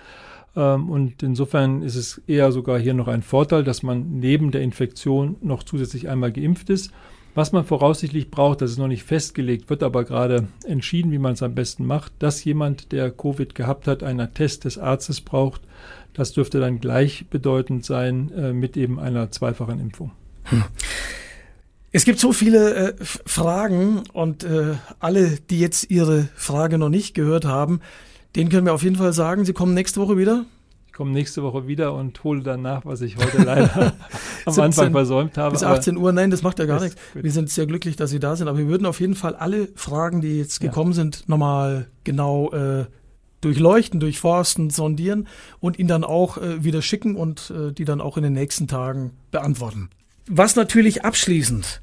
Ähm, 0.56 0.90
und 0.90 1.22
insofern 1.22 1.84
ist 1.84 1.94
es 1.94 2.20
eher 2.26 2.52
sogar 2.52 2.80
hier 2.80 2.96
noch 2.96 3.08
ein 3.08 3.22
Vorteil, 3.22 3.64
dass 3.64 3.84
man 3.84 4.18
neben 4.18 4.50
der 4.50 4.62
Infektion 4.62 5.36
noch 5.44 5.62
zusätzlich 5.62 6.10
einmal 6.10 6.32
geimpft 6.32 6.72
ist. 6.72 6.92
Was 7.36 7.52
man 7.52 7.64
voraussichtlich 7.64 8.32
braucht, 8.32 8.62
das 8.62 8.72
ist 8.72 8.80
noch 8.80 8.88
nicht 8.88 9.04
festgelegt, 9.04 9.70
wird 9.70 9.84
aber 9.84 10.04
gerade 10.04 10.48
entschieden, 10.66 11.12
wie 11.12 11.20
man 11.20 11.34
es 11.34 11.44
am 11.44 11.54
besten 11.54 11.86
macht, 11.86 12.12
dass 12.18 12.44
jemand, 12.44 12.92
der 12.92 13.12
Covid 13.12 13.54
gehabt 13.54 13.88
hat, 13.88 14.02
einen 14.02 14.20
Attest 14.20 14.66
des 14.66 14.80
Arztes 14.80 15.22
braucht, 15.22 15.62
das 16.14 16.34
dürfte 16.34 16.60
dann 16.60 16.80
gleichbedeutend 16.80 17.86
sein 17.86 18.32
äh, 18.32 18.54
mit 18.54 18.78
eben 18.78 19.00
einer 19.00 19.32
zweifachen 19.32 19.80
Impfung. 19.80 20.12
Hm. 20.46 20.64
Es 21.92 22.06
gibt 22.06 22.20
so 22.20 22.34
viele 22.34 22.74
äh, 22.74 22.94
Fragen 23.00 24.04
und 24.14 24.44
äh, 24.44 24.76
alle, 25.00 25.38
die 25.50 25.60
jetzt 25.60 25.90
Ihre 25.90 26.30
Frage 26.36 26.78
noch 26.78 26.90
nicht 26.90 27.16
gehört 27.16 27.46
haben, 27.46 27.80
denen 28.36 28.50
können 28.50 28.66
wir 28.66 28.74
auf 28.74 28.84
jeden 28.84 28.96
Fall 28.96 29.14
sagen, 29.14 29.44
Sie 29.44 29.54
kommen 29.54 29.74
nächste 29.74 30.00
Woche 30.00 30.18
wieder. 30.18 30.46
Ich 30.86 30.94
komme 30.94 31.12
nächste 31.12 31.42
Woche 31.42 31.66
wieder 31.66 31.96
und 31.96 32.24
hole 32.24 32.44
dann 32.44 32.62
nach, 32.62 32.86
was 32.86 33.02
ich 33.02 33.18
heute 33.18 33.42
leider 33.42 33.94
am 34.46 34.54
17, 34.54 34.64
Anfang 34.64 34.92
versäumt 34.92 35.38
habe. 35.38 35.54
Bis 35.54 35.64
18 35.64 35.98
Uhr, 35.98 36.12
nein, 36.12 36.30
das 36.30 36.44
macht 36.44 36.60
ja 36.60 36.66
gar 36.66 36.80
nichts. 36.80 36.96
Wir 37.16 37.32
sind 37.32 37.50
sehr 37.50 37.66
glücklich, 37.66 37.96
dass 37.96 38.12
Sie 38.12 38.20
da 38.20 38.36
sind, 38.36 38.48
aber 38.48 38.60
wir 38.60 38.68
würden 38.68 38.86
auf 38.86 39.00
jeden 39.00 39.16
Fall 39.16 39.36
alle 39.36 39.70
Fragen, 39.76 40.22
die 40.22 40.38
jetzt 40.38 40.60
gekommen 40.60 40.92
ja. 40.92 40.96
sind, 40.96 41.28
nochmal 41.28 41.88
genau 42.04 42.52
äh, 42.52 42.86
durchleuchten, 43.42 44.00
durchforsten, 44.00 44.70
sondieren 44.70 45.28
und 45.60 45.80
ihn 45.80 45.88
dann 45.88 46.04
auch 46.04 46.38
äh, 46.38 46.64
wieder 46.64 46.82
schicken 46.82 47.16
und 47.16 47.52
äh, 47.52 47.72
die 47.72 47.86
dann 47.86 48.02
auch 48.02 48.18
in 48.18 48.24
den 48.24 48.34
nächsten 48.34 48.68
Tagen 48.68 49.12
beantworten. 49.32 49.90
Was 50.28 50.56
natürlich 50.56 51.04
abschließend 51.04 51.82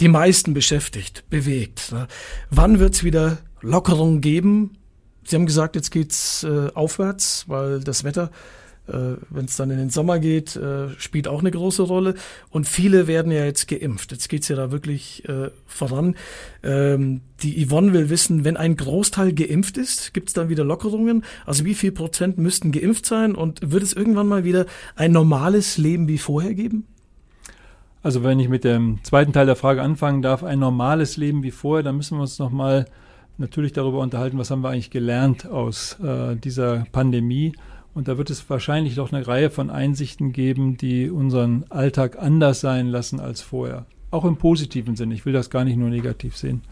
die 0.00 0.08
meisten 0.08 0.54
beschäftigt, 0.54 1.24
bewegt. 1.28 1.92
Ne? 1.92 2.08
Wann 2.50 2.78
wird's 2.78 3.04
wieder 3.04 3.38
Lockerungen 3.60 4.20
geben? 4.20 4.78
Sie 5.24 5.36
haben 5.36 5.46
gesagt, 5.46 5.76
jetzt 5.76 5.90
geht's 5.90 6.42
äh, 6.44 6.68
aufwärts, 6.74 7.44
weil 7.48 7.80
das 7.80 8.04
Wetter 8.04 8.30
wenn 9.30 9.44
es 9.44 9.56
dann 9.56 9.70
in 9.70 9.78
den 9.78 9.90
Sommer 9.90 10.18
geht, 10.18 10.56
äh, 10.56 10.88
spielt 10.98 11.28
auch 11.28 11.40
eine 11.40 11.50
große 11.50 11.82
Rolle. 11.82 12.14
Und 12.50 12.68
viele 12.68 13.06
werden 13.06 13.32
ja 13.32 13.44
jetzt 13.44 13.68
geimpft. 13.68 14.12
Jetzt 14.12 14.28
geht's 14.28 14.48
ja 14.48 14.56
da 14.56 14.70
wirklich 14.70 15.28
äh, 15.28 15.50
voran. 15.66 16.16
Ähm, 16.62 17.20
die 17.42 17.66
Yvonne 17.66 17.92
will 17.92 18.10
wissen, 18.10 18.44
wenn 18.44 18.56
ein 18.56 18.76
Großteil 18.76 19.32
geimpft 19.32 19.78
ist, 19.78 20.12
gibt's 20.12 20.32
dann 20.32 20.48
wieder 20.48 20.64
Lockerungen? 20.64 21.24
Also 21.46 21.64
wie 21.64 21.74
viel 21.74 21.92
Prozent 21.92 22.38
müssten 22.38 22.72
geimpft 22.72 23.06
sein? 23.06 23.34
Und 23.34 23.72
wird 23.72 23.82
es 23.82 23.92
irgendwann 23.92 24.28
mal 24.28 24.44
wieder 24.44 24.66
ein 24.96 25.12
normales 25.12 25.78
Leben 25.78 26.08
wie 26.08 26.18
vorher 26.18 26.54
geben? 26.54 26.86
Also 28.02 28.22
wenn 28.22 28.40
ich 28.40 28.48
mit 28.48 28.64
dem 28.64 28.98
zweiten 29.02 29.32
Teil 29.32 29.46
der 29.46 29.56
Frage 29.56 29.82
anfangen 29.82 30.22
darf, 30.22 30.42
ein 30.42 30.58
normales 30.58 31.16
Leben 31.16 31.42
wie 31.42 31.50
vorher, 31.50 31.82
dann 31.82 31.96
müssen 31.96 32.16
wir 32.16 32.22
uns 32.22 32.38
nochmal 32.38 32.86
natürlich 33.36 33.72
darüber 33.72 34.00
unterhalten, 34.00 34.38
was 34.38 34.50
haben 34.50 34.62
wir 34.62 34.70
eigentlich 34.70 34.90
gelernt 34.90 35.46
aus 35.46 35.98
äh, 36.00 36.36
dieser 36.36 36.86
Pandemie 36.92 37.52
und 37.94 38.08
da 38.08 38.18
wird 38.18 38.30
es 38.30 38.48
wahrscheinlich 38.48 38.94
doch 38.94 39.12
eine 39.12 39.26
Reihe 39.26 39.50
von 39.50 39.70
Einsichten 39.70 40.32
geben, 40.32 40.76
die 40.76 41.10
unseren 41.10 41.64
Alltag 41.70 42.18
anders 42.20 42.60
sein 42.60 42.88
lassen 42.88 43.20
als 43.20 43.42
vorher. 43.42 43.86
Auch 44.10 44.24
im 44.24 44.36
positiven 44.36 44.96
Sinne. 44.96 45.14
Ich 45.14 45.26
will 45.26 45.32
das 45.32 45.50
gar 45.50 45.64
nicht 45.64 45.76
nur 45.76 45.90
negativ 45.90 46.36
sehen. 46.36 46.62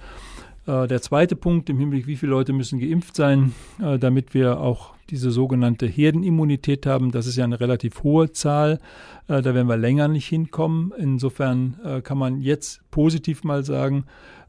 Äh, 0.66 0.87
der 0.87 1.00
zweite 1.00 1.35
Punkt 1.35 1.70
im 1.70 1.78
Hinblick, 1.78 2.07
wie 2.07 2.16
viele 2.16 2.31
Leute 2.31 2.52
müssen 2.52 2.78
geimpft 2.78 3.16
sein, 3.16 3.54
äh, 3.83 3.98
damit 3.98 4.35
wir 4.35 4.61
auch 4.61 4.94
diese 5.11 5.31
sogenannte 5.31 5.87
Herdenimmunität 5.87 6.85
haben. 6.85 7.11
Das 7.11 7.26
ist 7.26 7.37
ja 7.37 7.44
eine 7.44 7.61
relativ 7.61 8.02
hohe 8.02 8.33
Zahl. 8.33 8.78
Äh, 9.26 9.40
da 9.40 9.54
werden 9.54 9.68
wir 9.68 9.76
länger 9.76 10.09
nicht 10.09 10.28
hinkommen. 10.28 10.92
Insofern 10.98 11.78
äh, 11.85 12.00
kann 12.02 12.18
man 12.18 12.42
jetzt 12.42 12.83
positiv 12.90 13.44
mal 13.44 13.64
sagen, 13.64 14.04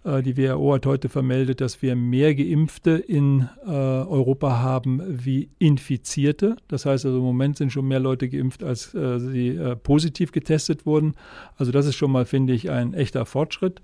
die 0.06 0.38
WHO 0.38 0.74
hat 0.74 0.86
heute 0.86 1.10
vermeldet, 1.10 1.62
dass 1.62 1.82
wir 1.82 1.96
mehr 1.96 2.34
Geimpfte 2.34 2.92
in 2.92 3.50
äh, 3.66 3.70
Europa 3.70 4.60
haben 4.60 5.02
wie 5.06 5.50
Infizierte. 5.60 6.56
Das 6.68 6.86
heißt 6.86 7.06
also 7.06 7.18
im 7.18 7.24
Moment 7.24 7.58
sind 7.58 7.72
schon 7.72 7.88
mehr 7.88 8.00
Leute 8.00 8.30
geimpft, 8.30 8.64
als 8.64 8.94
äh, 8.96 9.20
sie 9.20 9.50
äh, 9.50 9.76
positiv 9.76 10.32
getestet 10.32 10.86
wurden. 10.86 11.16
Also 11.58 11.72
das 11.72 11.86
ist 11.86 11.96
schon 11.96 12.12
mal, 12.12 12.26
finde 12.26 12.54
ich, 12.54 12.70
ein 12.70 12.94
echter 12.94 13.26
Fortschritt. 13.26 13.82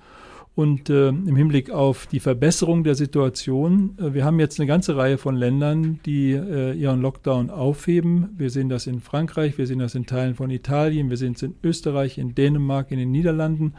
Und 0.56 0.90
äh, 0.90 1.10
im 1.10 1.36
Hinblick 1.36 1.70
auf 1.70 2.08
die 2.08 2.22
Verbesserung 2.22 2.86
der 2.86 2.96
Situation, 2.96 3.98
äh, 4.00 4.14
wir 4.14 4.24
haben 4.24 4.40
jetzt 4.40 4.58
eine 4.58 4.68
ganze 4.68 4.96
Reihe 4.96 5.18
von 5.18 5.36
Ländern, 5.36 6.00
die 6.06 6.32
äh, 6.32 6.72
ihren 6.72 7.02
Lockdown 7.02 7.50
aufheben. 7.50 8.30
Wir 8.38 8.50
sehen 8.50 8.70
das 8.70 8.88
in 8.88 9.02
Frankreich, 9.02 9.58
wir 9.58 9.68
sehen 9.68 9.80
das 9.80 9.96
in 9.96 10.06
Teilen 10.06 10.34
von 10.34 10.50
Italien, 10.50 11.10
wir 11.10 11.18
sehen 11.18 11.34
es 11.34 11.44
in 11.44 11.56
Österreich, 11.62 12.18
in 12.18 12.36
Dänemark, 12.36 12.92
in 12.92 13.00
den 13.00 13.12
Niederlanden. 13.12 13.74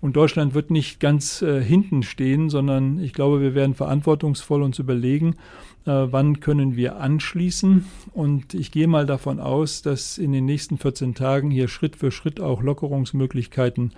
Und 0.00 0.16
Deutschland 0.16 0.54
wird 0.54 0.70
nicht 0.70 0.98
ganz 0.98 1.42
äh, 1.42 1.62
hinten 1.62 2.02
stehen, 2.02 2.48
sondern 2.48 2.98
ich 2.98 3.12
glaube, 3.12 3.40
wir 3.40 3.54
werden 3.54 3.74
verantwortungsvoll 3.74 4.62
uns 4.62 4.78
überlegen, 4.78 5.36
äh, 5.84 6.06
wann 6.10 6.40
können 6.40 6.74
wir 6.74 6.96
anschließen. 6.96 7.84
Und 8.12 8.54
ich 8.54 8.70
gehe 8.70 8.86
mal 8.86 9.04
davon 9.04 9.40
aus, 9.40 9.82
dass 9.82 10.16
in 10.16 10.32
den 10.32 10.46
nächsten 10.46 10.78
14 10.78 11.14
Tagen 11.14 11.50
hier 11.50 11.68
Schritt 11.68 11.96
für 11.96 12.10
Schritt 12.10 12.40
auch 12.40 12.62
Lockerungsmöglichkeiten 12.62 13.92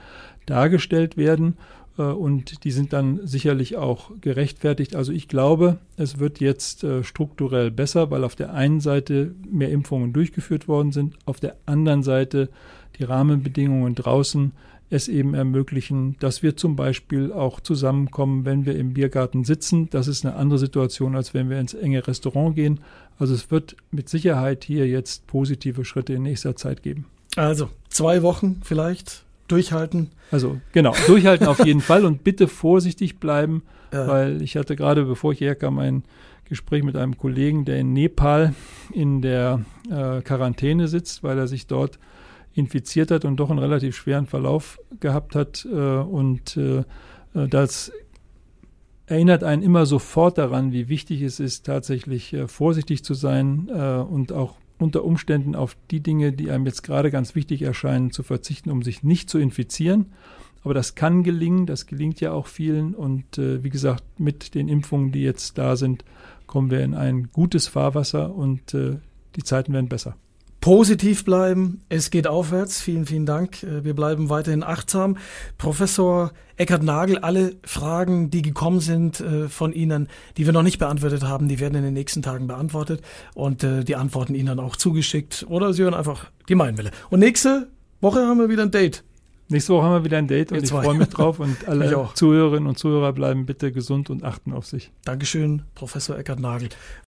dargestellt 0.46 1.16
werden. 1.16 1.56
Äh, 1.98 2.02
und 2.02 2.64
die 2.64 2.72
sind 2.72 2.92
dann 2.92 3.20
sicherlich 3.24 3.76
auch 3.76 4.10
gerechtfertigt. 4.20 4.96
Also 4.96 5.12
ich 5.12 5.28
glaube, 5.28 5.78
es 5.96 6.18
wird 6.18 6.40
jetzt 6.40 6.84
äh, 6.84 7.04
strukturell 7.04 7.70
besser, 7.70 8.10
weil 8.10 8.24
auf 8.24 8.34
der 8.34 8.54
einen 8.54 8.80
Seite 8.80 9.34
mehr 9.48 9.70
Impfungen 9.70 10.12
durchgeführt 10.12 10.68
worden 10.68 10.92
sind, 10.92 11.16
auf 11.26 11.40
der 11.40 11.56
anderen 11.66 12.02
Seite 12.02 12.48
die 12.98 13.04
Rahmenbedingungen 13.04 13.94
draußen 13.94 14.52
es 14.92 15.08
eben 15.08 15.32
ermöglichen, 15.32 16.16
dass 16.20 16.42
wir 16.42 16.54
zum 16.54 16.76
Beispiel 16.76 17.32
auch 17.32 17.60
zusammenkommen, 17.60 18.44
wenn 18.44 18.66
wir 18.66 18.76
im 18.76 18.92
Biergarten 18.92 19.42
sitzen. 19.42 19.88
Das 19.88 20.06
ist 20.06 20.26
eine 20.26 20.36
andere 20.36 20.58
Situation, 20.58 21.16
als 21.16 21.32
wenn 21.32 21.48
wir 21.48 21.58
ins 21.58 21.72
enge 21.72 22.06
Restaurant 22.06 22.54
gehen. 22.54 22.80
Also 23.18 23.32
es 23.32 23.50
wird 23.50 23.74
mit 23.90 24.10
Sicherheit 24.10 24.64
hier 24.64 24.86
jetzt 24.86 25.26
positive 25.26 25.86
Schritte 25.86 26.12
in 26.12 26.22
nächster 26.22 26.56
Zeit 26.56 26.82
geben. 26.82 27.06
Also 27.36 27.70
zwei 27.88 28.22
Wochen 28.22 28.60
vielleicht 28.62 29.24
durchhalten. 29.48 30.10
Also 30.30 30.60
genau, 30.72 30.94
durchhalten 31.06 31.46
auf 31.46 31.64
jeden 31.64 31.80
Fall 31.90 32.04
und 32.04 32.22
bitte 32.22 32.46
vorsichtig 32.46 33.18
bleiben, 33.18 33.62
ja. 33.94 34.06
weil 34.06 34.42
ich 34.42 34.58
hatte 34.58 34.76
gerade, 34.76 35.06
bevor 35.06 35.32
ich 35.32 35.40
herkam, 35.40 35.78
ein 35.78 36.04
Gespräch 36.44 36.82
mit 36.82 36.96
einem 36.96 37.16
Kollegen, 37.16 37.64
der 37.64 37.78
in 37.78 37.94
Nepal 37.94 38.54
in 38.92 39.22
der 39.22 39.64
äh, 39.90 40.20
Quarantäne 40.20 40.86
sitzt, 40.86 41.22
weil 41.22 41.38
er 41.38 41.48
sich 41.48 41.66
dort 41.66 41.98
infiziert 42.54 43.10
hat 43.10 43.24
und 43.24 43.36
doch 43.36 43.50
einen 43.50 43.58
relativ 43.58 43.96
schweren 43.96 44.26
Verlauf 44.26 44.78
gehabt 45.00 45.34
hat. 45.34 45.66
Äh, 45.70 45.76
und 45.76 46.56
äh, 46.56 46.78
äh, 47.34 47.48
das 47.48 47.92
erinnert 49.06 49.44
einen 49.44 49.62
immer 49.62 49.86
sofort 49.86 50.38
daran, 50.38 50.72
wie 50.72 50.88
wichtig 50.88 51.22
es 51.22 51.40
ist, 51.40 51.66
tatsächlich 51.66 52.36
vorsichtig 52.46 53.04
zu 53.04 53.12
sein 53.12 53.68
und 53.68 54.32
auch 54.32 54.56
unter 54.78 55.04
Umständen 55.04 55.54
auf 55.54 55.76
die 55.90 56.00
Dinge, 56.00 56.32
die 56.32 56.50
einem 56.50 56.64
jetzt 56.64 56.82
gerade 56.82 57.10
ganz 57.10 57.34
wichtig 57.34 57.62
erscheinen, 57.62 58.10
zu 58.10 58.22
verzichten, 58.22 58.70
um 58.70 58.82
sich 58.82 59.02
nicht 59.02 59.28
zu 59.28 59.38
infizieren. 59.38 60.12
Aber 60.64 60.72
das 60.72 60.94
kann 60.94 61.24
gelingen, 61.24 61.66
das 61.66 61.86
gelingt 61.86 62.20
ja 62.20 62.32
auch 62.32 62.46
vielen. 62.46 62.94
Und 62.94 63.38
äh, 63.38 63.62
wie 63.64 63.70
gesagt, 63.70 64.04
mit 64.18 64.54
den 64.54 64.68
Impfungen, 64.68 65.12
die 65.12 65.22
jetzt 65.22 65.58
da 65.58 65.76
sind, 65.76 66.04
kommen 66.46 66.70
wir 66.70 66.80
in 66.80 66.94
ein 66.94 67.30
gutes 67.32 67.66
Fahrwasser 67.66 68.34
und 68.34 68.72
äh, 68.72 68.98
die 69.36 69.42
Zeiten 69.42 69.72
werden 69.72 69.88
besser 69.88 70.16
positiv 70.62 71.24
bleiben. 71.24 71.82
Es 71.90 72.10
geht 72.10 72.26
aufwärts. 72.26 72.80
Vielen, 72.80 73.04
vielen 73.04 73.26
Dank. 73.26 73.62
Äh, 73.62 73.84
wir 73.84 73.94
bleiben 73.94 74.30
weiterhin 74.30 74.62
achtsam. 74.62 75.18
Professor 75.58 76.32
Eckhard 76.56 76.84
Nagel, 76.84 77.18
alle 77.18 77.56
Fragen, 77.64 78.30
die 78.30 78.40
gekommen 78.40 78.80
sind 78.80 79.20
äh, 79.20 79.48
von 79.48 79.72
Ihnen, 79.72 80.08
die 80.36 80.46
wir 80.46 80.52
noch 80.52 80.62
nicht 80.62 80.78
beantwortet 80.78 81.24
haben, 81.24 81.48
die 81.48 81.60
werden 81.60 81.74
in 81.74 81.82
den 81.82 81.94
nächsten 81.94 82.22
Tagen 82.22 82.46
beantwortet 82.46 83.02
und 83.34 83.64
äh, 83.64 83.84
die 83.84 83.96
Antworten 83.96 84.34
Ihnen 84.34 84.46
dann 84.46 84.60
auch 84.60 84.76
zugeschickt 84.76 85.44
oder 85.48 85.72
Sie 85.74 85.82
hören 85.82 85.94
einfach 85.94 86.30
die 86.48 86.54
Meinwelle. 86.54 86.92
Und 87.10 87.18
nächste 87.18 87.68
Woche 88.00 88.20
haben 88.20 88.38
wir 88.38 88.48
wieder 88.48 88.62
ein 88.62 88.70
Date. 88.70 89.02
Nächste 89.48 89.74
Woche 89.74 89.84
haben 89.84 89.94
wir 89.94 90.04
wieder 90.04 90.18
ein 90.18 90.28
Date 90.28 90.52
und 90.52 90.62
ich 90.62 90.70
freue 90.70 90.94
mich 90.94 91.08
drauf 91.08 91.40
und 91.40 91.56
alle. 91.68 92.08
Zuhörerinnen 92.14 92.68
und 92.68 92.78
Zuhörer 92.78 93.12
bleiben 93.12 93.44
bitte 93.44 93.72
gesund 93.72 94.08
und 94.08 94.24
achten 94.24 94.52
auf 94.52 94.64
sich. 94.64 94.92
Dankeschön, 95.04 95.62
Professor 95.74 96.16
Eckert 96.16 96.40
Nagel. 96.40 96.68